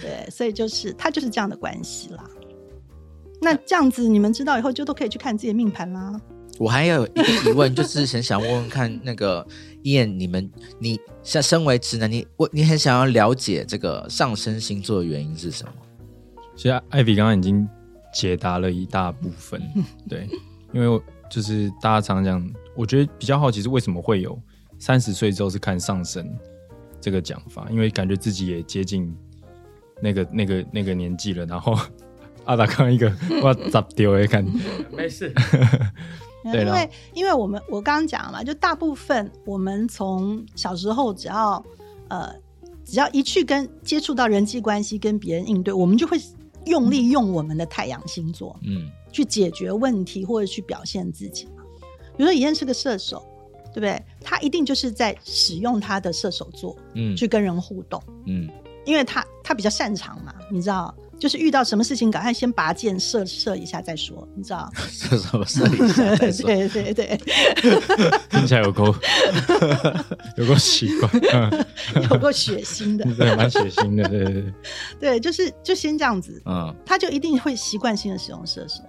[0.02, 2.24] 对，所以就是他就是这样的关系啦。
[3.40, 6.20] 那这样子，你们知道以后就都可以去看自己的命盘啦。
[6.58, 9.46] 我还有一个疑问，就是很想问问看，那个
[9.84, 15.72] 燕，你们你像身为直男，你我你很想要了解这个上升星座的原因是什么？
[16.58, 17.66] 其实艾比刚刚已经
[18.12, 19.62] 解答了一大部分，
[20.08, 20.28] 对，
[20.72, 22.44] 因为我就是大家常讲，
[22.74, 24.36] 我觉得比较好奇是为什么会有
[24.76, 26.28] 三十岁之后是看上升
[27.00, 29.14] 这个讲法，因为感觉自己也接近
[30.02, 31.78] 那个那个那个年纪了，然后
[32.44, 34.58] 阿达刚一个我咋丢的感觉，
[34.96, 35.32] 没事，
[36.44, 41.64] 因为因为我们我刚刚讲了嘛，就大部分我们从小时候只要
[42.08, 42.34] 呃
[42.84, 46.18] 只要一去跟接触到人际关系跟别人应对，我们就会
[46.66, 51.62] 用力用我们的太阳星座嗯去解决问题或者去表现自己嘛。
[52.16, 53.22] 比如说，以燕是个射手，
[53.72, 54.02] 对不对？
[54.20, 58.48] 他一定就是在使用他的射手座嗯去跟人互动，嗯
[58.84, 60.94] 因为他他比较擅长嘛，你知道。
[61.18, 64.70] 就是遇到什么事情，赶快先拔箭射射一下再说，你知道？
[64.90, 66.46] 射什么设理一下再说。
[66.48, 67.20] 对对对，
[68.30, 68.94] 听起来有够
[70.38, 71.66] 有够奇怪，嗯，
[72.10, 74.52] 有够血腥的，对，蛮血腥的，对对对，
[75.00, 76.74] 对，就是就先这样子，嗯。
[76.86, 78.82] 他就一定会习惯性的使用射手。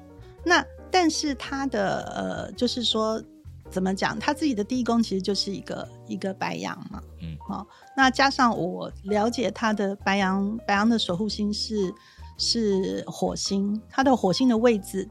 [0.45, 3.21] 那但是他的呃，就是说
[3.69, 7.35] 怎么讲，他自己的第一宫其实就是一个一个白羊嘛，嗯。
[7.47, 7.65] 好、
[7.97, 11.93] 那加上我了解他的白羊，白羊的守护星是
[12.39, 15.07] 是火星，它的火星的位置。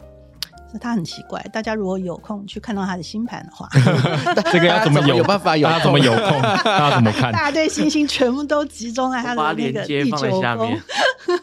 [0.83, 3.67] 他很奇怪，大家如果有空去看到他的星盘的话，
[4.53, 6.43] 这个要怎么有有办法有大家怎么有空？
[6.43, 7.33] 大家怎么看？
[7.33, 10.83] 大家对星星全部都集中在他的那个链接放在第九宫下面，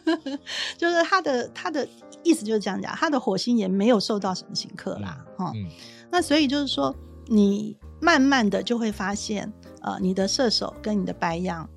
[0.77, 1.87] 就是他的他的
[2.21, 5.65] 意思就是这样讲，他的火星也没有受到什么刑克啦，哈、嗯
[6.11, 6.95] 那所以就是说，
[7.25, 11.67] 你慢慢的就会发现，呃，你的射手跟你的白羊，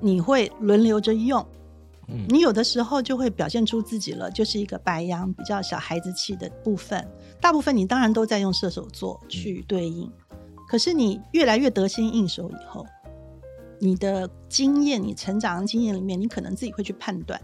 [0.00, 1.46] 你会轮流着用，
[2.12, 2.26] 嗯。
[2.28, 7.06] 你有的时候就会表现出自己了，就是一个白羊比较小孩子气的部分，
[7.40, 10.10] 大部分你当然都在用射手座去对应，
[10.68, 12.86] 可是你越来越得心应手以后，
[13.78, 17.40] 你的经验，你成长的经验里面，你可能自己会去判断，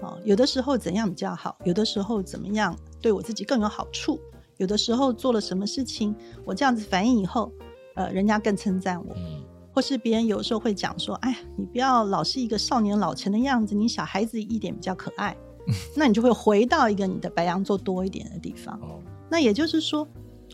[0.00, 4.18] 哦，有的时候怎样比较好，有的时候怎么样对我自己更有好处，
[4.56, 7.52] 有的时候做了什么事情，我这样子反应以后，
[7.96, 9.43] 呃，人家更称赞我，嗯
[9.74, 15.36] 或是别人有时候会讲说，哎呀，你不要老是一个少年老成的样子，你小孩子一点比较可爱，
[15.96, 18.74] 那你就会回到一个你的白羊座多一点的地方。
[18.80, 20.06] 哦那也就是说，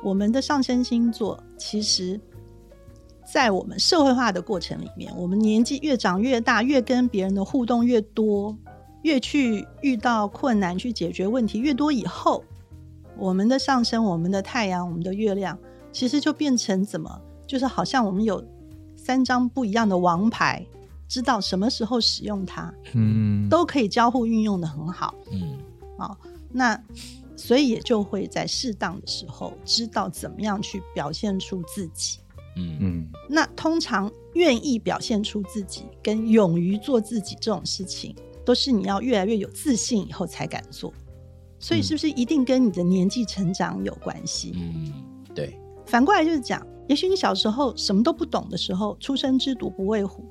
[0.02, 2.18] 我们的上升星座其实，
[3.30, 8.56] 在我们社会化的过程里面，我们年纪越长越大，越跟别人的互动越多，
[9.02, 12.42] 越去遇到困难去解决问题越多以后，
[13.18, 15.58] 我们的上升、我们的太阳、我们的月亮，
[15.92, 18.42] 其实就变成怎么，就是好像我们有
[19.02, 20.64] 三张不一样的王牌，
[21.08, 25.14] 知道什么时候使用它，嗯，都可以交互运用的很好。
[25.32, 25.58] 嗯
[26.52, 26.78] 那
[27.36, 32.18] 所以也就会在适当的时候知道怎么样去表现出自己。
[32.56, 40.92] 嗯嗯那通常愿意表现出自己跟勇于做自己这种事情，都是你要越来越有自信以后才敢做。
[41.58, 44.52] 所以是不是一定跟你的年纪成长有关系？
[44.56, 44.92] 嗯，
[45.34, 50.24] 对，反过来就是讲，也许你小时候什么都不懂的时候，初生之犊不畏虎，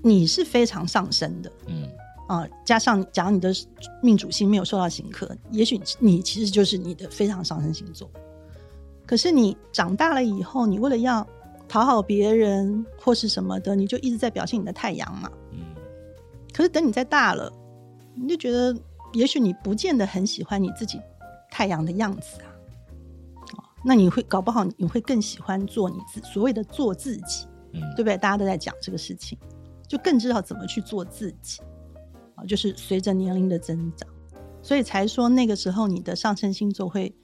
[0.00, 1.50] 你是非常上升的。
[1.66, 1.88] 嗯
[2.28, 3.52] 啊、加上假如你的
[4.00, 8.08] 命主星没有受到刑克，也许你其实就是你的非常上升星座。
[9.04, 11.26] 可是你长大了以后，你为了要
[11.66, 15.28] 讨好别人或是什么的，你就一直在表现你的太阳嘛。
[15.50, 15.58] 嗯
[16.54, 17.52] 可是等你再大了，
[18.14, 18.72] 你就觉得，
[19.14, 21.00] 也许你不见得很喜欢你自己
[21.50, 22.47] 太阳的样子啊。
[23.88, 28.18] 哦，那你会搞不好你会更喜欢做你自所谓的做自己，嗯对不对？
[28.18, 29.38] 大家都在讲这个事情，
[29.88, 31.62] 就更知道怎么去做自己
[32.34, 32.44] 啊。
[32.44, 34.08] 就是随着年龄的增长，
[34.62, 37.14] 所以才说那个时候你的上升星座会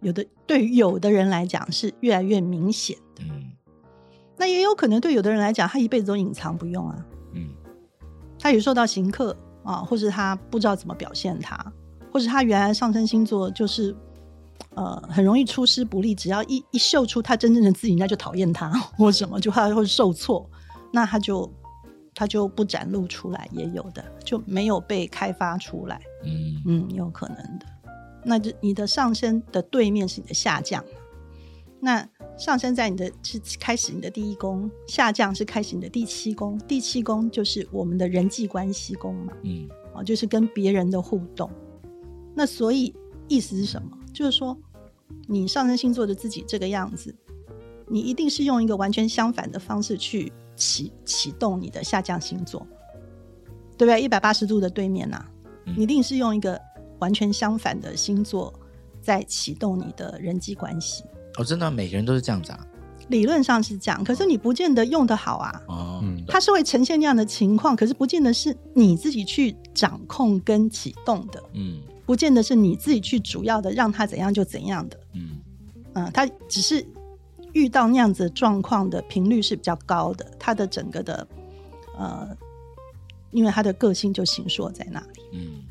[0.00, 3.22] 有的，对于有的人来讲是越来越明显的。
[3.24, 3.52] 嗯
[4.36, 7.06] 那也有可能对有的人来讲，他一辈子都隐藏不用啊。
[7.34, 7.50] 嗯
[8.36, 11.72] 他也受到刑克啊，或者他不知道怎么表现他，
[12.12, 13.94] 或者他原来上升星座就是
[14.74, 20.48] 呃很容易出师不利，只要一一秀出他真正的自己，人家就讨厌他或什么，就他会受挫，
[20.92, 21.50] 那他就
[22.14, 27.66] 他就不展露出来，也有的就没有被开发出来，嗯嗯，有可能的。
[28.24, 30.90] 那就你的上升的对面是你的下降嘛，
[31.80, 32.08] 那
[32.38, 41.50] 上升在你的是开始你的第一宫，下降是开始你的第七宫，第七宫就是我们的人际关系宫嘛，嗯啊，就是跟别人的互动。
[42.34, 42.94] 那所以
[43.28, 43.96] 意思是什么？
[44.14, 44.56] 就是说，
[45.28, 47.14] 你上升星座的自己这个样子，
[47.86, 52.66] 你一定是用一个完全相反的方式去启启动你的下降星座，
[53.76, 54.00] 对不对？
[54.00, 55.22] 一百八十度的对面呐、
[55.66, 56.60] 嗯你一定是用一个
[56.98, 58.52] 完全相反的星座
[59.00, 61.02] 在启动你的人际关系。
[61.38, 62.66] 哦，真的每个人都是这样子啊？
[63.08, 65.62] 理论上是这样，可是你不见得用得好啊。
[65.68, 75.00] 哦，嗯它是会呈现那样的情况，可是不见得是你自己去掌控跟启动的，嗯不见得是你自己去主要的让他怎样就怎样的。
[75.14, 75.38] 嗯
[75.94, 76.84] 嗯，他只是
[77.52, 81.26] 遇到那样子状况的频率是比较高的，他的整个的
[81.96, 82.28] 呃，
[83.30, 85.22] 因为他的个性就形塑在那里。
[85.32, 85.62] 嗯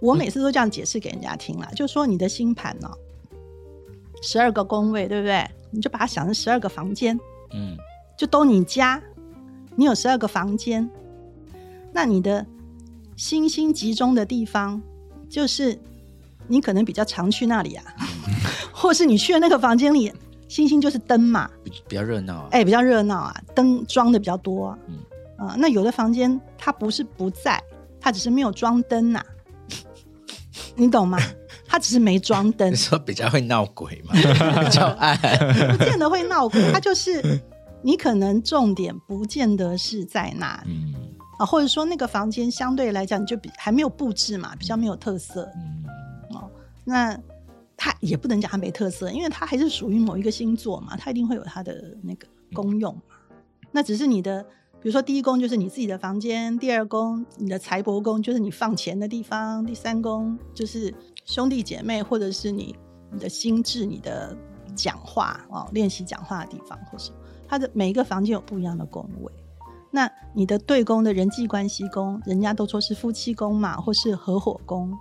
[0.00, 2.90] 我每次都这样解释给人家听啦，就说你的星盘呢、
[4.20, 5.48] 十二个宫位，对不对？
[5.70, 7.16] 你就把它想成十二个房间，
[7.54, 7.76] 嗯
[8.18, 9.00] 就都你家，
[9.76, 10.90] 你有十二个房间，
[11.92, 12.44] 那你的
[13.16, 14.82] 星星集中的地方，
[15.32, 15.76] 就是
[16.46, 17.84] 你可能比较常去那里啊，
[18.70, 20.12] 或是你去的那个房间里，
[20.46, 22.48] 星星就是灯嘛，比比较热闹啊。
[22.50, 24.98] 哎、比较热闹啊，灯装的比较多啊，嗯
[25.48, 27.58] 啊、那有的房间它不是不在，
[27.98, 29.22] 它只是没有装灯呐、
[30.76, 31.18] 你懂吗？
[31.66, 35.16] 它只是没装灯 你，说比较会闹鬼嘛，比较暗。
[35.78, 37.40] 不见得会闹鬼，它就是
[37.80, 40.70] 你可能重点不见得是在那里。
[40.74, 40.94] 嗯
[41.42, 45.84] 啊，或者说那个房间相对来讲，你就比还没有布置嘛，比较没有特色嗯
[46.36, 46.48] 哦。
[46.84, 47.18] 那
[47.76, 53.02] 它也不能讲它没特色，因为它还是属于某一个星座嘛，它一定会有它的那个功用嘛。
[53.72, 54.40] 那只是你的，
[54.80, 62.76] 比如说第一宫就是你自己的房间，第二宫你的财帛宫就是你放钱的地方，第三宫就是兄弟姐妹或者是你
[63.10, 64.36] 你的心智、你的
[64.76, 67.16] 讲话哦，练习讲话的地方或什么。
[67.48, 69.32] 它的每一个房间有不一样的宫位。
[69.92, 74.92] 那你的对宫的人际关系宫，人家都说是夫妻宫嘛，或是合伙宫，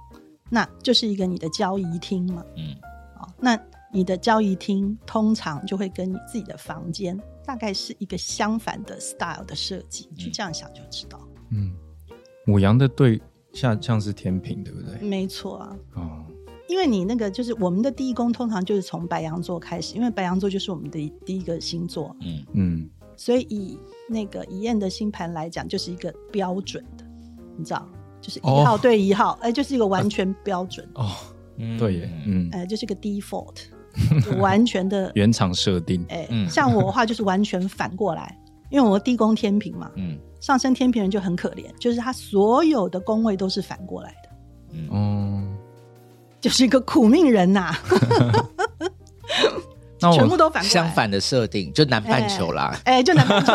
[0.50, 2.44] 那就是一个你的交易厅嘛。
[2.58, 2.76] 嗯
[3.20, 3.58] 哦，那
[3.94, 11.20] 你的交易厅通常就会跟你自己的房间大概是一个相反的 style 的设计，去这样想就知道。
[11.52, 11.74] 嗯，
[12.46, 13.22] 母羊的对
[13.54, 14.98] 下像是天平，对不对？
[15.08, 16.26] 没错啊，哦，
[16.68, 22.90] 因为你那个就是我们的第一宫，通常就是从白羊座开始，因为白羊座就是我们的第一个星座，嗯嗯
[23.22, 23.78] 所以以
[24.10, 27.06] 那个一燕的星盘来讲，就是一个标准的，
[27.56, 27.88] 你知道，
[28.20, 28.64] 就是一哦。
[28.66, 31.12] 号对一号，哎、就是一个完全标准，哦，
[31.58, 31.78] 嗯。
[31.78, 33.58] 对耶，嗯，呃，就是一个 default，
[34.42, 38.36] 完全的，原厂设定，哎、嗯像我的话就是完全反过来，
[38.72, 44.30] 因为我地宫天平嘛，嗯上升天平人就很可怜，就是他所有的宫位都是反过来的，
[44.74, 44.90] 嗯。
[44.90, 45.44] 哦，
[46.40, 47.72] 就是一个苦命人呐、
[50.02, 52.76] 那我全部都反过来，相反的设定就南半球啦。
[52.86, 53.54] 哎、就南半球，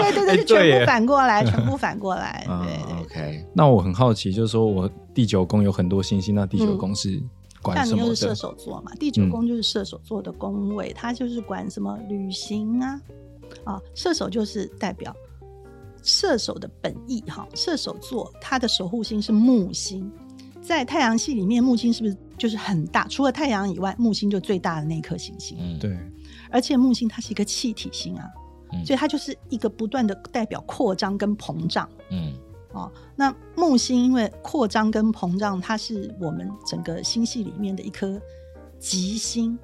[0.00, 3.02] 对对对全部反过来， 全部反过来，嗯对对。
[3.02, 7.22] ，OK，那我很好奇，就是说我第九宫有很多星星，那第九宫是
[7.62, 8.34] 管什么像你又是射？
[8.34, 13.00] 手座嘛，第九宫就是射手座的宫位，它就是管什么旅行啊，
[13.64, 15.14] 啊，射手就是代表
[16.02, 17.46] 射手的本意哈。
[17.54, 20.10] 射手座它的守护星是木星，
[20.66, 23.06] 在太阳系里面，木星是不是就是很大？
[23.06, 25.56] 除了太阳以外，木星就最大的那颗行星。
[25.60, 25.96] 嗯，对，
[26.50, 28.24] 而且木星它是一个气体星啊，
[28.72, 31.88] 嗯所以它就是一个不断的代表扩张跟膨胀。
[32.10, 32.34] 嗯
[32.72, 38.20] 哦，那木星因为扩张跟膨胀，它是我们整个星系里面的一颗
[38.78, 39.56] 吉星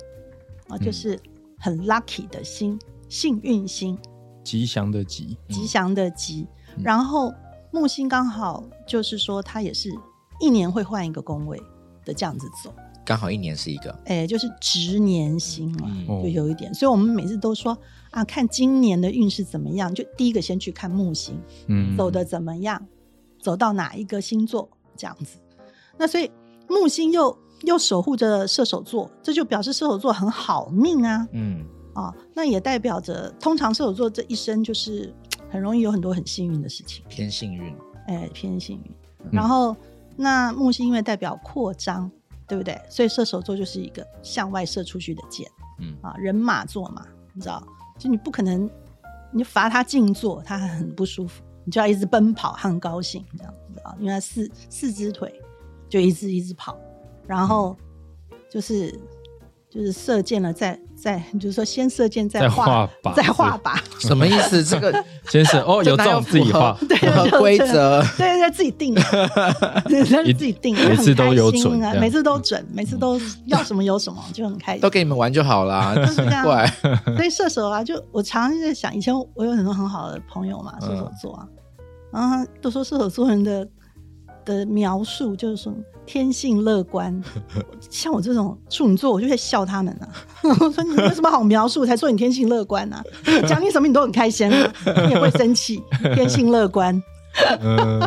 [0.69, 1.19] 啊，嗯就是
[1.59, 2.79] 很 lucky 的星，
[3.09, 3.99] 幸运星，
[4.45, 6.47] 吉祥的吉，吉祥的吉。
[6.77, 7.31] 嗯然后
[7.71, 9.91] 木星刚好就是说，它也是
[10.43, 11.57] 一年会换一个工位，
[12.05, 12.75] 的这样子走。
[13.05, 15.89] 刚好一年是一个，哎，就是值年星嘛，
[16.23, 16.73] 就有一点。
[16.75, 17.77] 所以我们每次都说
[18.11, 22.85] 啊，看今年的运势怎么样，就第一个先去看木星嗯走的怎么样，
[23.41, 25.39] 走到哪一个星座这样子。
[25.97, 26.31] 那所以
[26.69, 31.65] 木星又又守护着射手座，这就表示射手座很好命啊嗯
[31.95, 35.13] 啊，那也代表着通常射手座这一生就是
[35.51, 37.05] 很容易有很多很幸运的事情。
[37.09, 37.75] 偏幸运，
[38.07, 38.93] 哎，偏幸运。
[39.31, 39.77] 然后
[40.17, 42.11] 那木星因为代表扩张，
[42.47, 42.81] 对不对？
[42.89, 45.49] 所以射手座就是一个向外射出去的箭
[45.79, 47.63] 嗯啊，人马座嘛，你知道，
[47.99, 48.69] 就你不可能，
[49.31, 55.41] 你罚他静坐，他很不舒服，你就要一直奔跑，他很高兴这样子啊，因为他四四只腿
[55.89, 56.79] 就一直一直跑，
[57.27, 57.77] 然后
[58.51, 58.99] 就是。
[59.75, 64.63] 就是射箭了再，再就是说先射箭，再画画靶再画靶，什么意思？
[64.63, 66.97] 这个 先是哦， 有这种自己画，对
[67.41, 68.95] 规则，对对，自己定
[69.91, 70.05] 自
[70.37, 74.89] 己定的，每次都有很开心准啊每次都准，每次都要什么有什么，就很开心都。
[74.89, 76.65] 给你们玩就好啦，奇是这样怪，
[77.17, 81.49] 所以射手啊，就我常常在想，以前我有很多很好的朋友嘛，射手座啊，
[82.13, 83.67] 然后都说射手座人的
[84.45, 85.75] 的描述就是说
[86.05, 87.23] 天性乐观，
[87.91, 90.09] 像我这种处女座，我就会笑他们啊。
[90.61, 91.85] 我说你有什么好描述？
[91.87, 93.03] 才说你天性乐观啊？
[93.49, 94.73] 讲你什么你都很开心啊，
[95.07, 95.83] 你也会生气，
[96.15, 97.01] 天性乐观。
[97.63, 97.99] 嗯，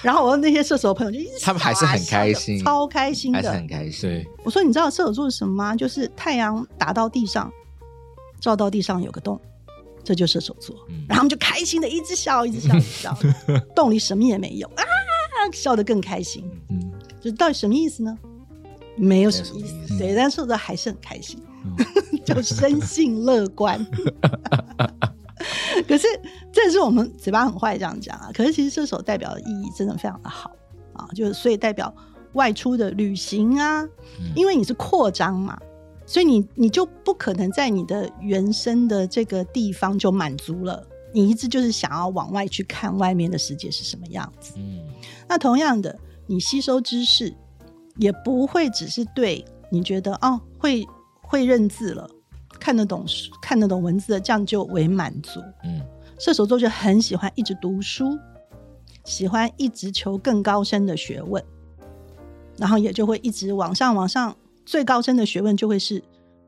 [0.00, 3.52] 然后我那些射手朋友就一直他们还是很开心超开心还是的。
[3.52, 4.24] 很开心。
[4.42, 5.76] 我说你知道射手座是什么吗？
[5.76, 7.52] 就是太阳打到地上，
[8.40, 9.38] 照到地上有个洞，
[10.02, 10.74] 这就是射手座。
[10.88, 13.18] 嗯然后他们就开心的一直笑，一直笑，一直笑，
[13.76, 14.82] 洞里什么也没有啊，
[15.52, 16.48] 笑得更开心。
[16.70, 18.16] 嗯，就是到底什么意思呢？
[18.96, 21.76] 没有什么意思，对，但射手座还是很开心，嗯。
[22.24, 23.84] 就生性乐观。
[25.86, 26.06] 可是
[26.50, 30.50] 这是我们嘴巴很坏这样讲啊，可是其实射手代表的意义真的非常的好
[30.94, 31.94] 啊，就是所以代表
[32.32, 33.82] 外出的旅行啊，
[34.20, 34.32] 嗯。
[34.34, 35.58] 因为你是扩张嘛，
[36.06, 40.82] 所以你你就不可能在你的原生的这个地方就满足了，
[41.12, 44.54] 你一直就是想要往外去看外面的世界是什么样子。
[44.56, 44.80] 嗯
[45.28, 47.34] 那同样的，你吸收知识
[47.96, 50.86] 也不会只是对你觉得哦会
[51.22, 52.08] 会认字了，
[52.60, 55.40] 看得懂书看得懂文字的这样就为满足。
[55.64, 55.80] 嗯
[56.16, 58.16] 射手座就很喜欢一直读书，
[59.02, 61.42] 喜欢一直求更高深的学问，
[62.56, 66.00] 然后也就会一直往上往上，最高深的学问就会是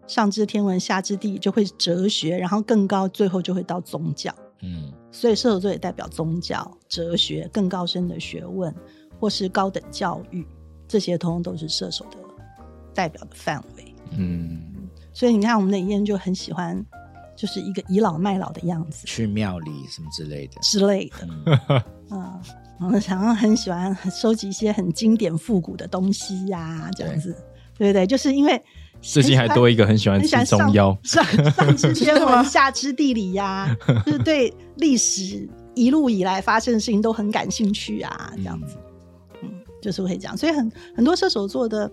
[0.07, 4.33] 上知天文下知地理，就会哲学，然后更高，最后就会到宗教。
[4.63, 8.75] 嗯所以射手座也代表宗教、哲学、更高深的学问，
[9.19, 10.47] 或是高等教育，
[10.87, 12.19] 这些通通都是射手的
[12.95, 13.95] 代表的范围。
[14.13, 14.61] 嗯，
[15.13, 16.85] 所以你看，我们的燕就很喜欢，
[17.35, 20.61] 就是一个倚老卖老的样子去庙里什么之类的。
[20.61, 21.17] 之类的。
[21.23, 22.41] 嗯嗯，
[22.79, 27.35] 然后想要很喜欢收集一些很经典复古的东西呀、这样子，
[27.77, 28.07] 对不对？
[28.07, 28.63] 就是因为
[29.01, 30.73] 最近还多一个很喜欢上上
[31.03, 33.75] 上知天文，下知地理呀、
[34.05, 38.77] 就是对历史一路以来发生的事情都很感兴趣啊，这样子，
[39.43, 40.37] 嗯，就是会这样。
[40.37, 41.91] 所以很很多射手座的，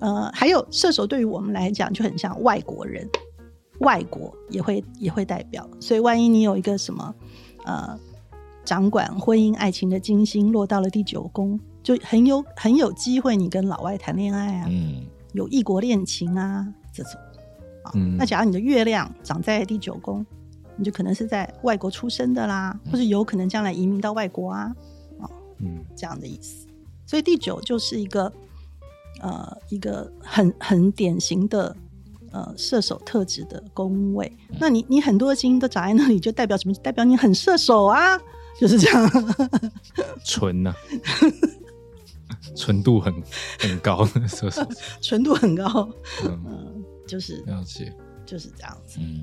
[0.00, 3.08] 呃，还有射手对于我们来讲就很像外国人，
[3.78, 5.66] 外国也会也会代表。
[5.80, 7.14] 所以万一你有一个什么，
[7.64, 7.98] 呃，
[8.64, 17.12] 掌管婚姻爱情的金星落到了第九宫，就很有很有机会你跟老外谈恋爱啊，嗯有异国恋情啊这种。
[17.82, 20.24] 啊嗯那假如你的月亮长在第九宫，
[20.76, 24.70] 你就可能是在外国出生的啦，或是有可能将来移民到外国啊，
[25.58, 26.66] 嗯这样的意思。
[27.06, 28.30] 所以第九就是一个
[29.20, 31.74] 呃一个很很典型的
[32.30, 34.30] 呃射手特质的宫位。
[34.58, 36.74] 那你你很多星都长在那里，就代表什么？
[36.82, 38.20] 代表你很射手啊，
[38.60, 39.10] 就是这样。
[40.22, 40.72] 纯呐，
[42.56, 43.12] 纯度很
[43.60, 44.62] 很高的射手，
[45.00, 45.88] 纯度很高，
[46.24, 47.92] 嗯，嗯，就是了解，
[48.26, 48.98] 就是这样子。
[49.00, 49.22] 嗯，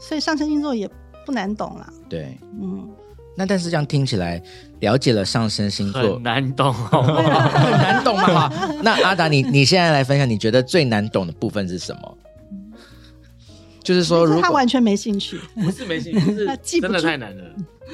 [0.00, 0.88] 所以上升星座也
[1.24, 2.38] 不难懂啦，对。
[2.60, 2.88] 嗯。
[3.34, 4.38] 那但是这样听起来，
[4.80, 7.48] 了解了上升星座很难懂，好不好？
[7.48, 8.50] 很难懂嘛。
[8.50, 12.18] 好，那阿达，你你现在来分享，你觉得最难懂的部分是什么？
[13.82, 17.44] 就是说，就是如果他完全没兴趣，不是没兴趣， 他记是真的太难了，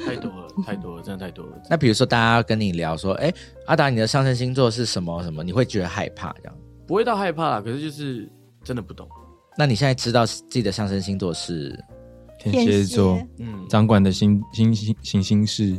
[0.05, 1.61] 太多了，太多了，真的太多了。
[1.69, 3.33] 那比如说大家跟你聊说，哎，
[3.65, 5.43] 阿达，你的上升星座是什么什么？
[5.43, 6.55] 你会觉得害怕这样？
[6.87, 8.29] 不会到害怕啦，可是就是
[8.63, 9.07] 真的不懂。
[9.57, 11.77] 那你现在知道自己的上升星座是
[12.39, 15.77] 天蝎座嗯，掌管的星星星行星是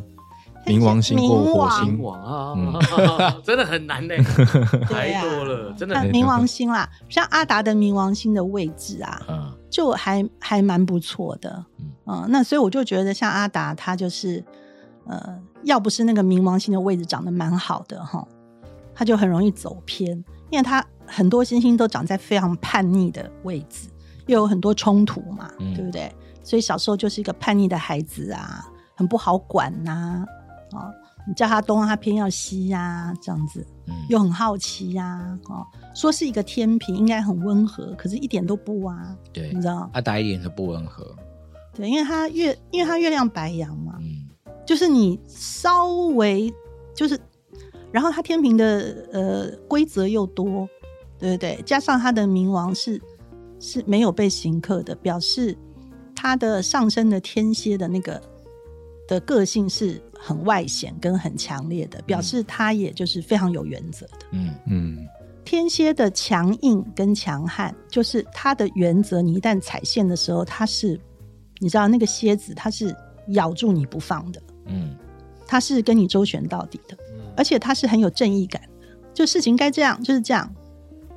[0.66, 1.98] 冥王星或火冥王星。
[1.98, 3.42] 冥，王啊，嗯。
[3.42, 4.14] 真的很难呢，
[4.88, 9.52] 太多了，真的很啊冥王星啦，像阿达的冥王星的位置啊，嗯。
[9.70, 11.92] 就还还蛮不错的，嗯。
[12.06, 14.44] 嗯、那所以我就觉得像阿达他就是，
[15.06, 18.26] 呃，要不是那个冥王星的位置长得蛮好的哈，
[18.94, 20.10] 他就很容易走偏，
[20.50, 23.88] 因为他很多星星都长在非常叛逆的位置，
[24.26, 25.72] 又有很多冲突嘛，嗯。
[25.74, 26.12] 对不对？
[26.42, 30.26] 所以小时候就是一个叛逆的孩子啊，很不好管呐、啊，
[31.26, 39.88] 你叫他东，他偏要西呀、这样子，嗯又很好奇呀、哦，说是一个天平，应该很温和，可是一点都不啊，对你，知道？
[39.92, 41.14] 阿达一点都不温和，
[41.74, 44.28] 对，因为他月，因为他月亮白羊嘛，嗯
[44.66, 46.52] 就是你稍微
[46.94, 47.18] 就是，
[47.92, 50.68] 然后他天平的呃规则又多，
[51.18, 51.60] 对不对？
[51.66, 53.00] 加上他的冥王是
[53.58, 55.56] 是没有被刑克的，表示
[56.14, 58.22] 他的上升的天蝎的那个
[59.08, 64.18] 的个性是很外显跟很强烈的，表示他也就是非常有原则的。
[64.32, 65.08] 嗯嗯
[65.44, 71.00] 天蝎的强硬跟强悍，就是他的原则，你一旦踩线的时候，他是
[71.58, 72.94] 你知道那个蝎子，它是
[73.28, 74.42] 咬住你不放的。
[74.66, 74.96] 嗯
[75.46, 78.68] 他是跟你周旋到底的，嗯而且他是很有正义感的，
[79.12, 80.54] 就事情该这样就是这样。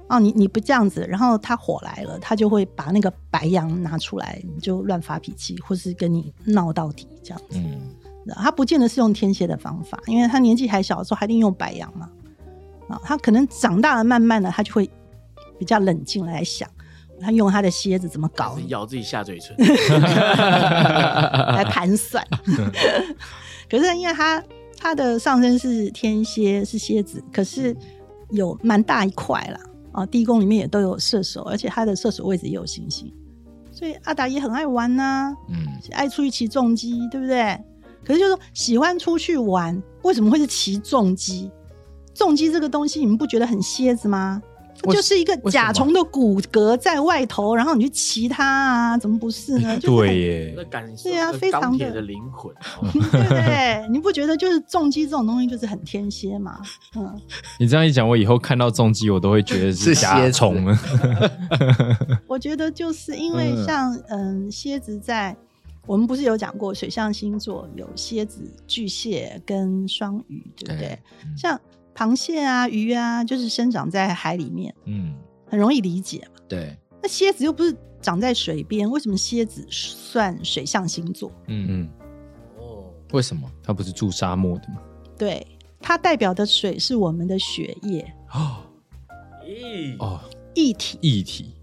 [0.10, 7.60] 哦，你你不这样子，然后他火来了，他就会把那个白羊拿出来，你就乱发脾气，或是跟你闹到底这样子。
[7.60, 7.82] 嗯
[8.36, 12.10] 他不见得是用天蝎的方法，因为他年纪还小的时候，还一定用白羊嘛。
[12.88, 14.90] 啊，他可能长大了，慢慢的他就会
[15.58, 16.70] 比较冷静来想，
[17.22, 22.26] 他用他的蝎子怎么搞咬自己下嘴唇，来盘算。
[23.70, 24.44] 可是因为他
[24.78, 27.76] 他的上身是天蝎，是蝎子，可是
[28.32, 29.60] 有蛮大一块啦。
[29.94, 33.14] 啊，地宫里面也都有射手，而且他的射手位置也有星星，
[33.72, 37.58] 所以阿达也很爱玩呐、嗯爱出去骑重机，对不对？
[38.06, 41.50] 可是就是说喜欢出去玩，为什么会是骑重机？
[42.14, 44.42] 重机这个东西，你们不觉得很蝎子吗？
[44.86, 49.78] 为就是一个甲虫的骨骼在外头，然后你去骑它啊，怎么不是呢？
[49.80, 52.52] 就是对耶那，感对啊非常的钢铁的灵魂。
[52.82, 53.88] 哦对不对？
[53.90, 56.60] 你不觉得就是重机这种东西就是很天蝎嘛？
[56.98, 57.22] 嗯，
[57.60, 60.78] 你这样一讲，我以后看到重机，我都会觉得是甲蝎子虫了。
[62.28, 65.38] 我觉得就是因为嗯像嗯蝎子在，
[65.86, 70.90] 我们不是有讲过水象星座有蝎子、巨蟹跟双鱼，对不对？
[70.90, 71.60] 对嗯像
[71.96, 75.16] 螃蟹啊、鱼啊，就是生长在海里面，嗯，
[75.48, 76.42] 很容易理解嘛。
[76.48, 81.32] 对，那蝎子又不是长在水边，为什么蝎子算水象星座？
[81.48, 81.90] 嗯，嗯，
[82.58, 83.50] 哦，为什么？
[83.62, 84.82] 它不是住沙漠的吗？
[85.18, 85.46] 对，
[85.80, 88.02] 它代表的水是我们的血液
[88.34, 88.64] 哦
[89.46, 90.20] 咦，哦，
[90.56, 90.98] 液体。
[91.02, 91.54] 液体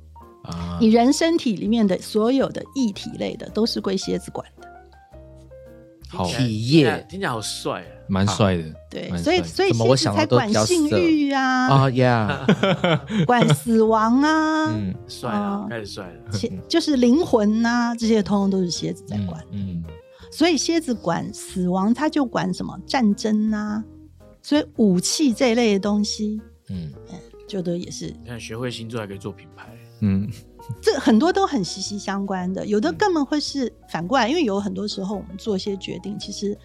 [0.42, 0.78] 啊。
[0.80, 4.68] 你人身体里面的所有的液体类的，都是归蝎子管的。
[6.08, 6.26] 好。
[6.26, 7.06] 体液。
[7.08, 7.92] 听起来好帅啊！
[8.08, 8.64] 蛮帅的。
[8.90, 12.44] 对，所以所以蝎子才管性欲啊，啊呀，
[13.24, 14.92] 管死亡啊，嗯。
[15.06, 16.32] 帅啊哦，开始帅了。
[16.32, 19.44] 蝎就是灵魂呐、这些通通都是蝎子在嗯管。
[19.52, 19.84] 嗯
[20.32, 22.76] 所以蝎子管死亡，它就管什么？
[22.86, 23.82] 战争呐，
[24.42, 26.90] 所以武器这一类的东西，嗯。
[27.48, 28.06] 就都也是。
[28.06, 29.66] 你看，学会星座还可以做品牌，
[30.00, 30.28] 嗯，
[30.80, 36.56] 这很多都很息息相关的，有的根本会是反过来，因为有很多时候我们做一些决定，其实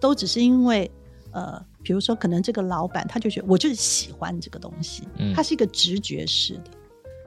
[0.00, 0.90] 都只是因为
[1.32, 6.70] 呃，比如说可能这个老板他就觉得我就是喜欢这个东西，嗯他是一个直觉式的。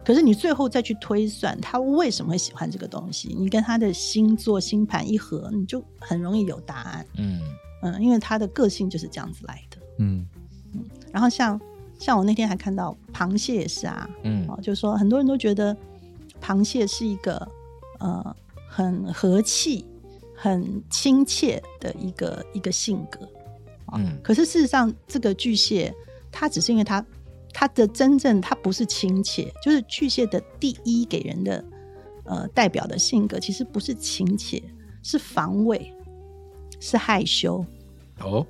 [0.06, 7.06] 可是你最后再去推算他为什么会喜欢这个东西，你跟他的星座星盘一合，你就很容易有答案。
[7.18, 7.42] 嗯
[7.84, 9.78] 嗯，因为他的个性就是这样子来的。
[10.00, 10.26] 嗯，
[11.12, 11.60] 然后像
[12.00, 15.76] 像我那天还看到螃蟹也是啊，嗯哦，就是说很多人都觉得
[16.42, 17.48] 螃蟹是一个
[18.00, 18.36] 呃
[18.68, 19.86] 很和气、
[20.36, 23.28] 很亲切的一个一个性格。
[23.92, 25.94] 嗯可是事实上，这个巨蟹
[26.32, 27.06] 它只是因为它
[27.52, 31.66] 它的真正它不是亲切，就是巨蟹的第一给人的
[32.24, 34.64] 呃代表的性格其实不是亲切，
[35.04, 35.94] 是防卫，
[36.80, 37.66] 是害羞。
[38.22, 38.46] 哦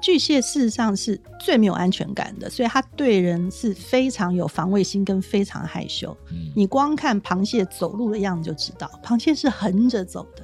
[0.00, 6.16] 巨蟹事实上是最没有安全感的，所以他对人是非常有防卫心跟非常害羞。
[6.30, 10.42] 嗯你光看螃蟹走路的样子就知道，螃蟹是横着走的，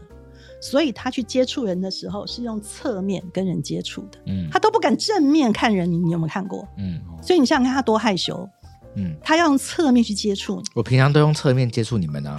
[0.60, 5.90] 所以他去接触人的时候是用侧面跟人接触的，嗯他都不敢正面看人。
[5.90, 6.66] 你你有没有看过？
[6.78, 8.48] 嗯所以你想想看，他多害羞，
[8.96, 12.36] 嗯，他要用侧面去接触你，我平常都用侧面接触你们啊，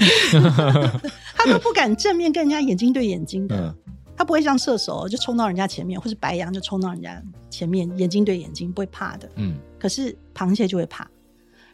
[1.36, 3.68] 他都不敢正面跟人家眼睛对眼睛的。
[3.68, 3.94] 嗯
[4.24, 9.30] 他不会像射手就冲到人家前面，或是白羊就冲到人家前面，眼睛对眼睛不会怕的。
[9.36, 9.60] 嗯。
[9.78, 11.06] 可是螃蟹就会怕。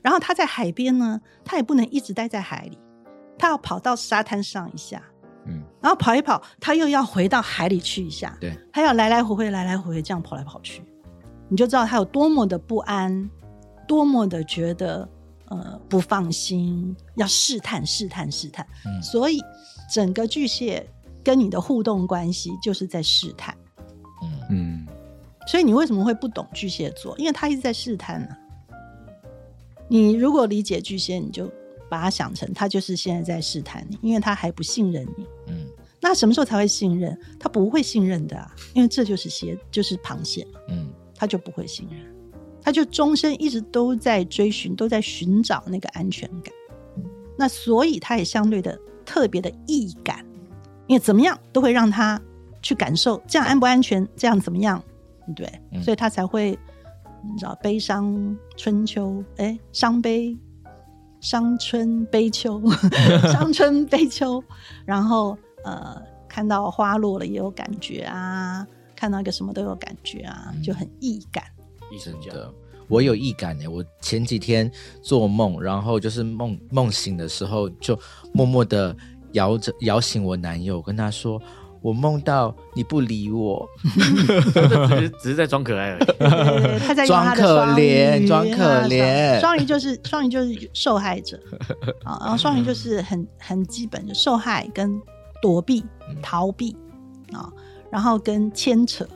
[0.02, 2.80] 然后它在海边呢，它也不能一直待在海里，
[3.38, 5.04] 它要跑到沙滩上一下，
[5.46, 5.62] 嗯。
[5.80, 10.82] 然后跑一跑，它又要回到海里去一下，对，它要来来回回、来来回回这样跑来跑去，
[11.50, 13.30] 你就知道它有多么的不安，
[13.88, 15.08] 多么的觉得
[15.50, 18.66] 呃不放心，要试探、试探、试探。
[18.88, 19.04] 嗯。
[19.04, 19.40] 所以
[19.94, 20.90] 整个巨蟹
[21.24, 23.56] 跟你的互动关系就是在试探。
[24.22, 24.88] 嗯嗯，
[25.48, 27.18] 所以你为什么会不懂巨蟹座？
[27.18, 28.36] 因为他一直在试探呢、
[29.88, 31.52] 你如果理解巨蟹，你就
[31.90, 35.26] 把它想成他就是现在在试探你，因为他还不信任你。
[35.48, 35.68] 嗯
[36.02, 37.20] 那什么时候才会信任？
[37.38, 42.00] 他不会信任的啊，因为这就是蟹，就是螃蟹嘛，嗯他就不会信任，
[42.62, 46.54] 他就终身一直都在追寻，都在寻找那个安全感。
[47.38, 50.26] 那所以他也相对的特别的易感，
[50.90, 52.20] 因为怎么样都会让他
[52.64, 54.84] 去感受这样安不安全，这样怎么样，
[55.36, 55.48] 对？
[55.72, 56.58] 嗯所以他才会
[57.24, 60.36] 你知道悲伤春秋，哎，伤悲。
[61.22, 62.62] 伤春悲秋，
[63.30, 64.42] 伤春悲秋，
[64.86, 68.66] 然后呃，看到花落了也有感觉啊，
[68.96, 71.44] 看到一个什么都有感觉啊，就很易感。
[71.92, 72.54] 医生讲，真的，
[72.88, 73.68] 我有异感呢。
[73.68, 74.72] 我前几天
[75.02, 78.00] 做梦，然后就是梦梦醒的时候，就
[78.34, 78.96] 默默的
[79.34, 81.42] 摇着摇醒我男友，跟他说。
[81.82, 83.66] 我梦到你不理我，
[84.90, 86.06] 只是只是在装可爱而已。
[86.06, 91.40] 对他在用他的装可怜装可啊怜双双鱼就是双鱼就是受害者
[92.04, 95.00] 啊，然后双鱼就是很很基本的受害跟
[95.42, 95.82] 躲避、
[96.22, 96.76] 逃避
[97.32, 97.50] 啊，
[97.90, 99.08] 然后跟牵扯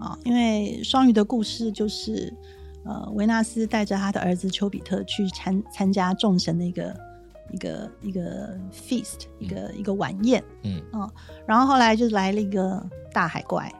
[0.00, 2.34] 啊，因为双鱼的故事就是
[2.84, 6.92] 呃，维纳斯带着他的儿子丘比特去参参加众神的一个
[7.52, 10.82] 一个一个 feast，一个、一个晚宴，嗯。
[11.46, 13.72] 然后后来就来了一个大海怪。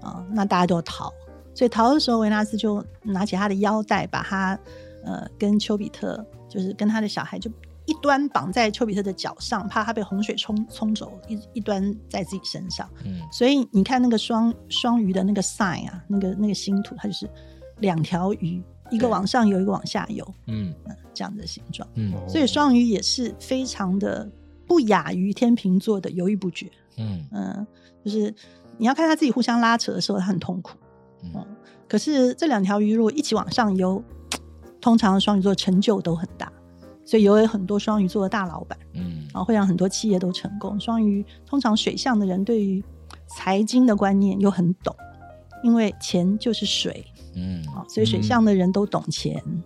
[0.00, 1.12] 啊、那大家都逃，
[1.52, 4.58] 所以逃的时候，维纳斯就拿起他的腰带，把他
[5.04, 7.50] 呃跟丘比特，就是跟他的小孩，就
[7.84, 12.88] 一端绑在丘比特的脚上，怕他被洪水冲冲走，一一端在自己身上。
[13.04, 13.20] 嗯。
[13.32, 17.28] 所以你看那个双双鱼的那个 sign 啊，那个那个星图，它就是
[17.80, 20.72] 两条鱼，一个往上游，一个往下游，嗯。
[20.86, 21.88] 嗯，这样的形状。
[21.96, 24.30] 嗯所以双鱼也是非常的
[24.66, 26.70] 不亚于天秤座的犹豫不决。
[26.96, 27.66] 嗯嗯，
[28.04, 28.32] 就是
[28.76, 30.78] 你要看他自己互相拉扯的时候，他很痛苦。
[31.24, 31.46] 嗯嗯，
[31.88, 34.02] 可是这两条鱼如果一起往上游，
[34.80, 36.52] 通常双鱼座成就都很大，
[37.04, 40.78] 所以有很多双鱼座的大老板，嗯然后会让很多企业都成功。
[40.78, 42.82] 双鱼通常水象的人对于
[43.26, 44.94] 财经的观念又很懂，
[45.62, 47.04] 因为钱就是水
[47.34, 49.42] 嗯啊，所以水象的人都懂钱。
[49.46, 49.62] 嗯，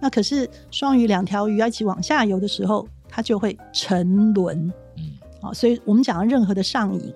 [0.00, 4.72] 那可是双鱼两条鱼要一起往下游的时候，它就会沉沦。
[4.96, 5.12] 嗯。
[5.40, 7.14] 啊，所以我们讲的任何的上瘾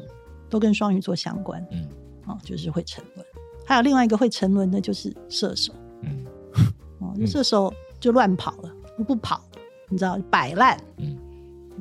[0.48, 1.64] 都跟双鱼座相关。
[1.70, 1.86] 嗯。
[2.26, 3.26] 啊，就是会沉沦。
[3.66, 5.72] 还有另外一个会沉沦的就是射手。
[6.02, 6.24] 嗯。
[7.00, 8.70] 哦，就射手就乱跑了，
[9.06, 11.16] 不跑了，你知道摆烂，嗯，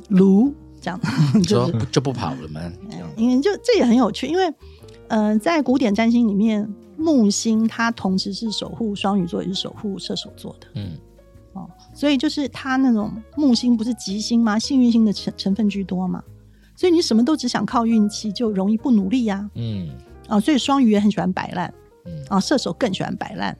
[0.09, 0.99] 撸这样，
[1.47, 1.85] 就是。
[1.91, 2.61] 就不跑了吗？
[2.89, 3.09] 这样。
[3.15, 4.53] 因为就这也很有趣，因为
[5.07, 6.67] 呃，在古典占星里面，
[7.03, 10.67] 木星它同时是守护双鱼座，也是守护射手座的。
[10.75, 10.97] 嗯
[11.53, 14.57] 哦，所以就是它那种木星不是吉星吗？
[14.57, 16.23] 幸运星的成成分居多嘛，
[16.75, 19.89] 所以你什么都只想靠运气，就容易不努力呀、嗯
[20.27, 20.39] 啊。
[20.39, 21.71] 所以双鱼也很喜欢摆烂
[22.05, 23.55] 嗯啊，射手更喜欢摆烂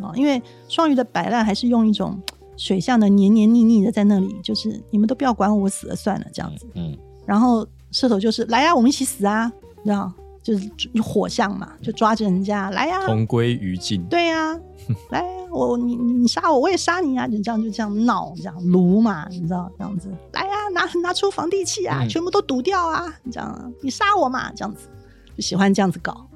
[0.00, 2.20] 啊，因为双鱼的摆烂还是用一种
[2.56, 6.66] 水象的黏黏腻腻的在那里，就是你们都不要管我，我死了算了这样子。
[6.74, 9.50] 嗯然后射手就是来呀、我们一起死啊，
[9.82, 10.12] 你知道，
[10.42, 10.70] 就是
[11.02, 14.02] 火象嘛，就抓着人家来呀、同归于尽。
[14.06, 14.58] 对呀、
[15.10, 17.28] 来呀、我你你你杀我，我也杀你啊！
[17.28, 23.14] 就这样就这样闹，这样撸嘛，你知道这样子，来呀、拿拿出防地气啊，嗯全部都堵掉啊！
[23.30, 24.88] 这样啊，你杀我嘛，这样子
[25.36, 26.26] 就喜欢这样子搞，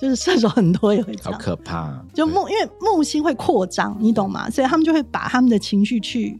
[0.00, 2.04] 就是射手很多也会这好，可怕。
[2.12, 4.50] 就木因为木星会扩张，你懂吗？
[4.50, 6.36] 所以他们就会把他们的情绪去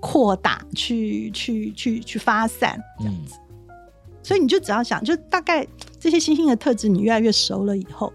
[0.00, 3.36] 扩大，去去去去发散，这样嗯子。
[4.24, 5.64] 所以你就只要想，就大概
[6.00, 8.12] 这些星星的特质，你越来越熟了以后，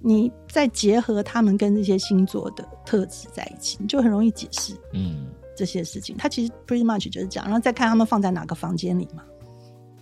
[0.00, 6.16] 你再结合他们跟这些星座的特质在一起，你就很容易解释嗯这些事情。
[6.16, 9.22] 它其实 pretty much 就是这样，然后再看他们放在哪个房间里嘛。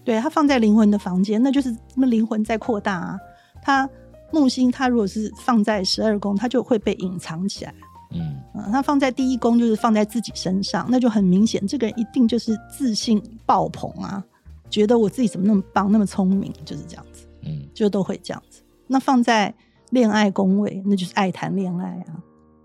[0.05, 3.19] 对，它放在灵魂的房间，那就是那灵魂在扩大啊。
[3.63, 3.89] 它
[4.31, 7.75] 木星，它如果是放在十二宫，它就会被隐藏起来。
[8.13, 14.25] 嗯嗯，它放在第一宫就是放在自己身上，那就很明显，这个人一定就是自信爆棚啊，
[14.71, 18.63] 觉得我自己怎么那么棒，那么聪明，就是这样子，嗯就都会这样子。
[18.87, 19.55] 那放在
[19.91, 22.23] 恋爱宫位，那就是爱谈恋爱啊，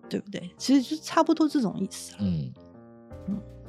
[0.10, 0.49] 对不对？
[0.58, 2.18] 其实就差不多这种意思啊。
[2.22, 2.53] 嗯。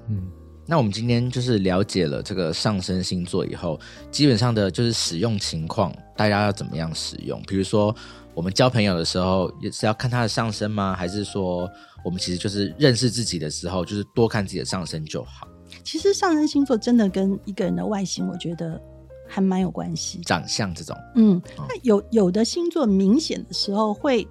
[0.09, 0.31] 嗯，
[0.67, 7.43] 那我们今天就是了解了这个上升星座以后，基本上的就是使用情况，大家要怎么样使用？
[7.49, 7.93] 比如说，
[8.33, 10.95] 我们交朋友的时候，也是要看他的上升吗？
[10.95, 11.69] 还是说，
[12.05, 15.49] 我们其实就是认识自己的时候，就是多看自己的上升就好？
[15.85, 18.81] 其实上升星座真的跟一个人的外形，我觉得
[19.29, 20.21] 还蛮有关系。
[20.25, 24.27] 长相这种，嗯，哦那有有的星座明显的时候会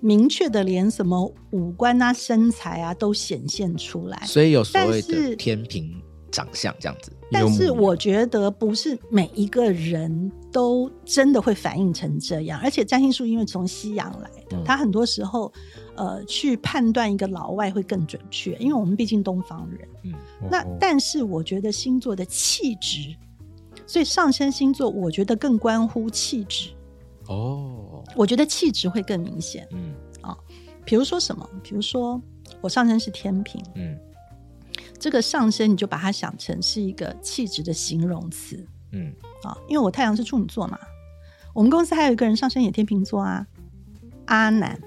[0.00, 4.22] 明确的连什么五官啊、身材啊都显现出来。
[4.26, 7.12] 所以有所谓但是的天平长相这样子。
[7.30, 15.52] 但是我觉得不是每一个人都真的会反映成这样，而且占星术因为从西洋来的，嗯它很多时候
[15.94, 19.88] 呃去判断一个老外会更准确，因为我们毕竟东方人。
[20.04, 20.14] 嗯
[20.50, 23.14] 那哦但是我觉得星座的气质，
[23.86, 26.70] 所以上升星座我觉得更关乎气质，
[27.26, 29.68] 哦，我觉得气质会更明显。
[29.72, 30.36] 嗯啊
[30.84, 31.46] 比如说什么？
[31.62, 32.18] 比如说
[32.62, 33.98] 我上升是天平，嗯
[34.98, 38.64] 这个上升你就把它想成是一个气质的形容词。
[38.92, 40.78] 嗯，啊，因为我太阳是处女座嘛，
[41.54, 43.46] 我们公司还有一个人上升也天秤座啊，
[44.26, 44.78] 阿南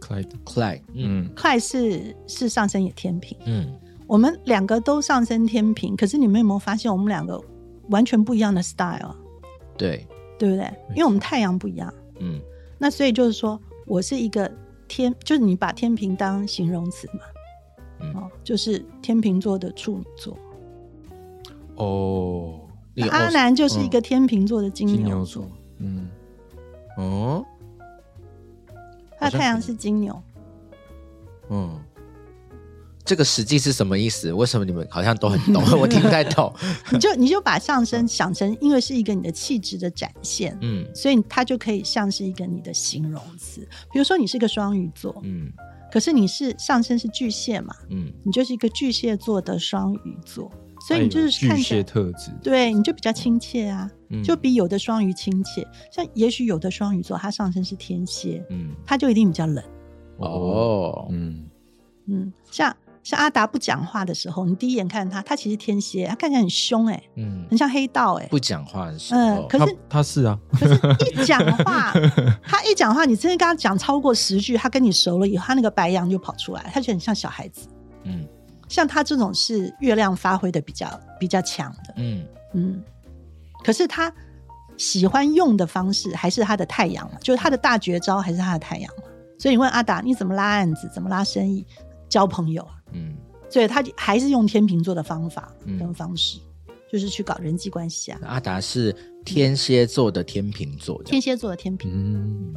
[0.00, 1.24] ，Clyde，Clyde，嗯。
[1.24, 3.72] 嗯，快是是上升也天平，嗯。
[4.06, 7.40] 我们两个都上升天平，可是你们有没有发现我们两个
[7.88, 9.16] 完全不一样的 style，
[9.76, 10.06] 对，
[10.38, 10.64] 对不对？
[10.90, 12.40] 因为我们太阳不一样，嗯。
[12.78, 14.48] 那所以就是说我是一个
[14.86, 17.20] 天，就是你把天平当形容词嘛，
[18.00, 18.12] 嗯。
[18.14, 20.36] 哦，就是天秤座的处女座，
[21.76, 22.60] 哦，
[23.10, 25.42] 阿南就是一个天秤座的金金牛牛座。
[25.42, 26.08] 座，，嗯，
[26.96, 27.44] 哦，
[29.18, 29.74] 他的太阳是。
[29.74, 30.22] 金牛。
[31.48, 31.78] 嗯，
[33.04, 34.32] 这个实际是什么意思？
[34.32, 35.62] 为什么你们好像都很懂？
[35.78, 36.52] 我听不太懂。
[36.90, 40.84] 你就你就把上升想成，因为是一个你的气质的展现，嗯。
[40.94, 43.60] 所以它就可以像是一个你的形容词。
[43.92, 45.52] 比如说你是个双鱼座，嗯
[45.96, 48.12] 可是你是上身是巨蟹嘛，嗯。
[48.22, 50.52] 你就是一个巨蟹座的双鱼座，
[50.86, 55.66] 所以你就是巨蟹看对，你就比较亲切啊，嗯，就比有的双鱼亲切。
[55.90, 58.74] 像也许有的双鱼座，它上身是天蝎，嗯。
[58.84, 59.64] 它就一定比较冷。
[60.18, 61.46] 哦，嗯，
[62.08, 62.76] 嗯，像
[63.06, 70.74] 像阿达不讲话的时候，你第一眼看他，他其实天蝎，他看起来很凶哎、嗯，很像黑道哎、不讲话的时嗯候，嗯可是他是啊，可是，
[71.12, 71.92] 一讲话，
[72.42, 77.68] 他一讲话，你真的跟他讲超过十句，他跟你熟了以后，他那个白羊就跑出来，他就很像小孩子。
[78.02, 78.26] 嗯
[78.68, 80.88] 像他这种是月亮发挥的比较
[81.20, 82.82] 比较强的，嗯嗯。
[83.62, 84.12] 可是他
[84.76, 89.04] 喜欢用的方式还是他的太阳嘛，就是他的大绝招还是他的太阳嘛。
[89.38, 91.64] 所以你问阿达，你怎么拉案子，怎么拉生意，
[92.08, 92.74] 交朋友啊？
[93.48, 96.38] 嗯所以他还是用天秤座的方法嗯跟方式，
[96.90, 98.18] 就是去搞人际关系啊。
[98.24, 98.94] 阿达是
[99.24, 101.90] 天蝎座的天秤座，天蝎座的天秤。
[101.94, 102.54] 嗯，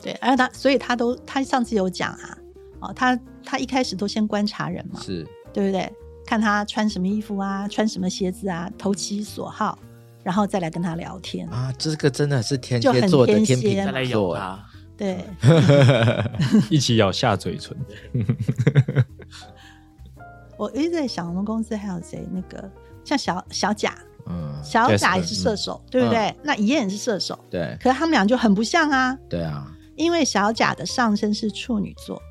[0.00, 2.38] 对，而他所以他都他上次有讲啊，
[2.80, 5.92] 哦，他他一开始都先观察人嘛，是对不对？
[6.24, 9.76] 看他穿什么衣服啊，穿什么鞋子啊，投其所好，
[10.22, 11.48] 然后再来跟他聊天。
[11.48, 14.64] 啊，这个真的是天就很蝎座的天秤座，咬他，
[14.96, 15.18] 对，
[16.70, 17.76] 一起咬下嘴唇，
[20.62, 22.24] 我一直在想，我们公司还有谁？
[22.30, 22.70] 那个
[23.02, 26.32] 像小小贾，嗯，小贾也是射手，对不对？
[26.44, 32.22] 那怡燕也是射手，对可是他们俩就很不像啊，对啊，因为小贾的上升是处女座，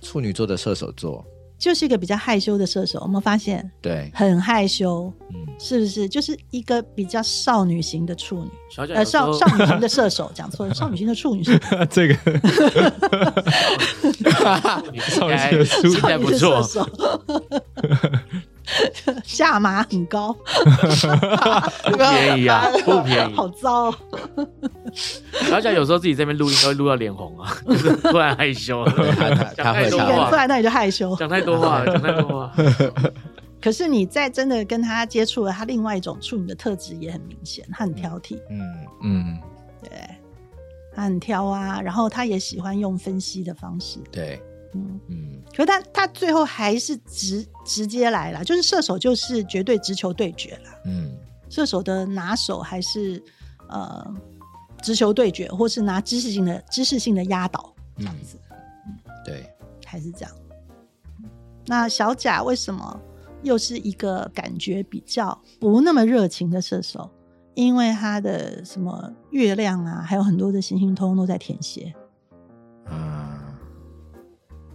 [0.00, 1.26] 处女座的射手座，
[1.60, 2.98] 就是一个比较害羞的射手。
[3.02, 6.08] 我们发现对，很害羞，嗯是不是？
[6.08, 8.50] 就是一个比较少女型的处女。
[8.94, 11.56] 呃，少少女型的射手， 讲错了， 少女型的处女是
[11.90, 12.16] 这个
[14.92, 16.62] 你少女的处女应该不错，
[19.24, 20.32] 下马很高，
[21.84, 23.34] 不便宜啊，不便宜。
[23.34, 23.94] 好糟、哦。
[25.48, 28.84] 小贾有时候自己这边录音都会录到脸红啊， 就是突然害羞。
[29.56, 32.52] 讲太多会他会一个人突，然那你就害羞，讲太多话，讲太多话。
[33.60, 38.60] 可是你在真的跟他接触了，他另外一种处女的特质也很明显，他很挑剔，嗯
[39.02, 39.38] 嗯，
[39.82, 39.90] 对，
[40.96, 44.40] 他很挑啊，然后他也喜欢用分析的方式，对，
[44.74, 45.42] 嗯，嗯。
[45.50, 50.70] 可是他他最后还是直直接来了，就是射手就是绝对直球对决了。
[50.86, 51.16] 嗯。
[51.48, 53.20] 射手的拿手还是
[53.68, 54.14] 呃
[54.80, 58.38] 直球对决，或是拿知识性的知识性的压倒这样子，
[59.24, 59.44] 对，
[59.84, 60.30] 还是这样。
[61.66, 63.00] 那小贾为什么
[63.42, 67.10] 又是一个感觉比较不那么热情的射手？
[67.54, 71.99] 因为他的什么月亮啊，还有很多的行星通通都在天蝎，啊，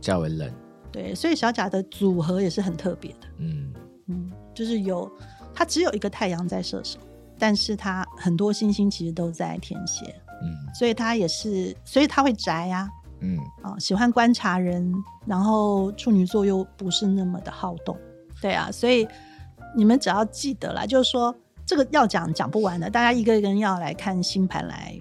[0.06, 0.53] 较为冷，
[0.91, 3.28] 对，所以小贾的组合也是很特别的。
[3.39, 3.74] 嗯。
[4.08, 5.12] 嗯，就是有
[5.51, 6.99] 他只有一个太阳在射手，
[7.39, 10.06] 但是他很多星星其实都在天蝎，
[10.43, 10.74] 嗯。
[10.76, 12.88] 所以他也是，所以他会宅呀、
[13.22, 13.38] 嗯。
[13.64, 14.93] 啊，喜欢观察人，
[15.26, 17.97] 然后处女座又不是那么的好动，
[18.39, 19.08] 对啊，所以
[19.76, 21.36] 你们只要记得啦，就是说
[21.66, 24.95] 这个要讲讲不完的，大家一个人要来看星盘来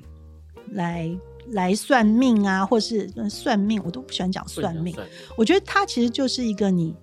[0.73, 1.15] 来
[1.51, 4.97] 来算命啊，或是呃算命，我都不喜欢讲算命，
[5.37, 6.95] 我觉得它其实就是一个你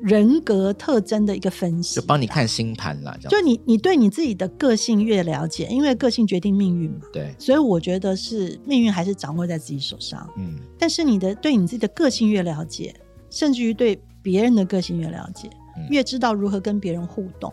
[0.00, 10.28] 人格特征的一个分析，就帮你看星盘啦，就你你对你自己的个性越了解，因为个性决定命运嘛，对，所以我觉得是命运还是掌握在自己手上。
[10.36, 10.58] 嗯。
[10.78, 12.94] 但是你的对你自己的个性越了解，
[13.30, 15.88] 甚至于对别人的个性越了解，嗯。
[15.88, 17.50] 越知道如何跟别人互动，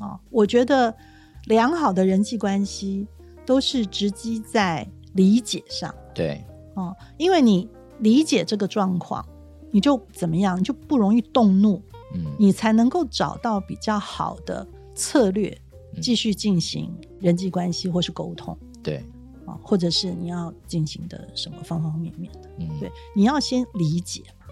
[0.00, 0.92] 哦，我觉得
[1.46, 3.06] 良好的人际关系
[3.46, 4.84] 都是直击在
[5.14, 5.94] 理解上。
[6.14, 6.44] 对，
[6.74, 7.68] 哦，因为你
[8.00, 9.26] 理解这个状况，
[9.70, 11.82] 你就怎么样，你就不容易动怒，
[12.14, 15.48] 嗯，你才能够找到比较好的策略，
[15.94, 16.00] 嗯。
[16.00, 19.04] 继续进行人际关系或是沟通对，
[19.44, 22.50] 啊，或者是你要进行的什么方方面面的。
[22.58, 24.46] 嗯，对，你要先理解嘛。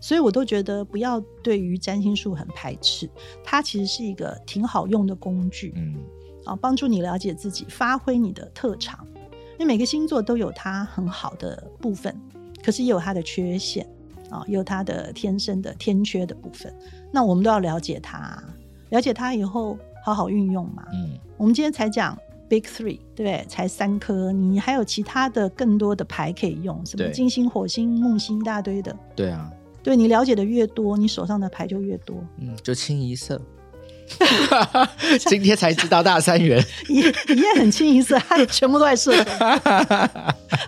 [0.00, 3.08] 所以我都觉得不要对于占星术很排斥，
[3.44, 5.94] 它其实是一个挺好用的工具嗯，
[6.44, 9.06] 啊，帮助你了解自己，发挥你的特长。
[9.52, 12.14] 因为每个星座都有它很好的部分，
[12.64, 13.86] 可是也有它的缺陷
[14.30, 16.74] 啊，也有它的天生的天缺的部分。
[17.12, 18.42] 那我们都要了解它，
[18.90, 20.84] 了解它以后好好运用嘛。
[20.92, 23.44] 嗯，我们今天才讲 Big Three，对不对？
[23.48, 28.96] 才三颗，你还有其他的更多的牌可以用，什么金星、火星、木星一大堆的。
[29.14, 29.50] 对啊，
[29.82, 32.16] 对你了解的越多，你手上的牌就越多。
[32.38, 33.40] 嗯，就清一色。
[35.28, 39.24] 今天才知道大三元，也也很清一色，他全部都在射手，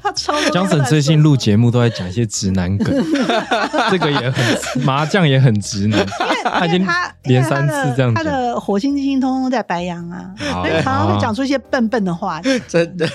[0.03, 0.34] 他超。
[0.51, 2.95] 江省最近录节目都在讲一些直男梗，
[3.90, 6.05] 这个也很麻将也很直男，
[6.45, 8.24] 他已经因为他连三次这样子他。
[8.24, 13.07] 的火星、金星通通在白羊啊，好所以常常会讲出一些笨笨的话，真的。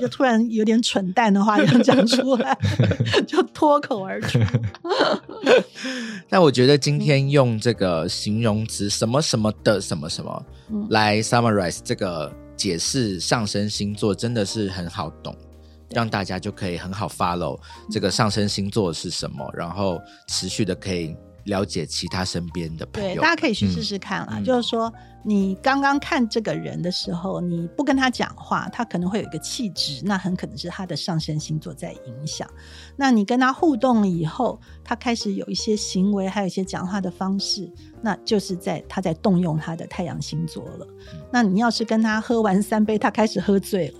[0.00, 2.56] 就突然有点蠢蛋的话要讲出来，
[3.26, 4.38] 就脱口而出。
[6.28, 10.46] 但我觉得今天用这个形容词什么什么的什么什么。
[10.70, 10.86] 嗯。
[10.90, 15.34] 来 summarize 这个解释上升星座，真的是很好懂，
[15.90, 17.58] 让大家就可以很好 follow
[17.90, 23.34] 这个上升星座是什么，然后持续的可以了解其他身边的朋对，友大。
[23.34, 24.34] 家可以去试试看啦。
[24.38, 24.44] 嗯。
[24.44, 24.92] 就是说，
[25.28, 32.48] 你刚刚看这个人的时候，你不跟他讲话，他可能会有一个气质，那很可能是他的上升星座在影响。
[32.96, 37.70] 那你跟他互动以后，他开始有一些行为，还有一些讲话的方式，
[38.00, 40.86] 那就是在他在动用他的太阳星座了。
[41.30, 43.98] 那你要是跟他喝完三杯，他开始喝醉了，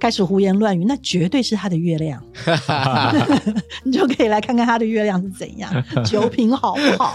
[0.00, 2.24] 开始胡言乱语，那绝对是他的月亮。
[3.84, 5.70] 你就可以来看看他的月亮是怎样，
[6.06, 7.12] 酒品好不好？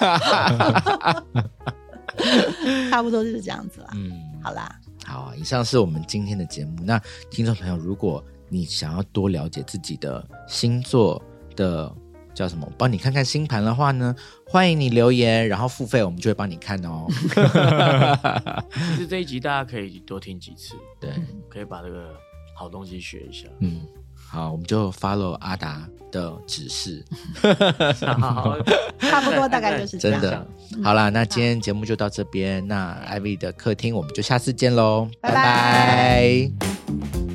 [2.90, 3.90] 差不多就是这样子啦。
[3.94, 4.12] 嗯，
[4.44, 6.84] 好啦，好啊，以上是我们今天的节目。
[6.84, 11.22] 那听众朋友，如果你想要多了解自己的星座
[11.56, 11.94] 的
[12.34, 14.16] 叫什么，帮你看看星盘的话呢，
[14.48, 17.08] 欢迎你留言，然后付费，我们就会帮你看哦。
[18.96, 21.12] 其实这一集大家可以多听几次，对，
[21.50, 22.14] 可以把这个
[22.56, 23.48] 好东西学一下。
[23.60, 23.82] 嗯，
[24.28, 27.04] 好，我们就 follow 阿达的指示，
[28.20, 28.58] 好，
[29.00, 30.22] 差不多大概就是这样。
[30.22, 30.48] 真的。
[30.84, 37.35] 好啦，那今天节目就到这边，那艾薇的客厅我们就下次见喽，拜拜拜拜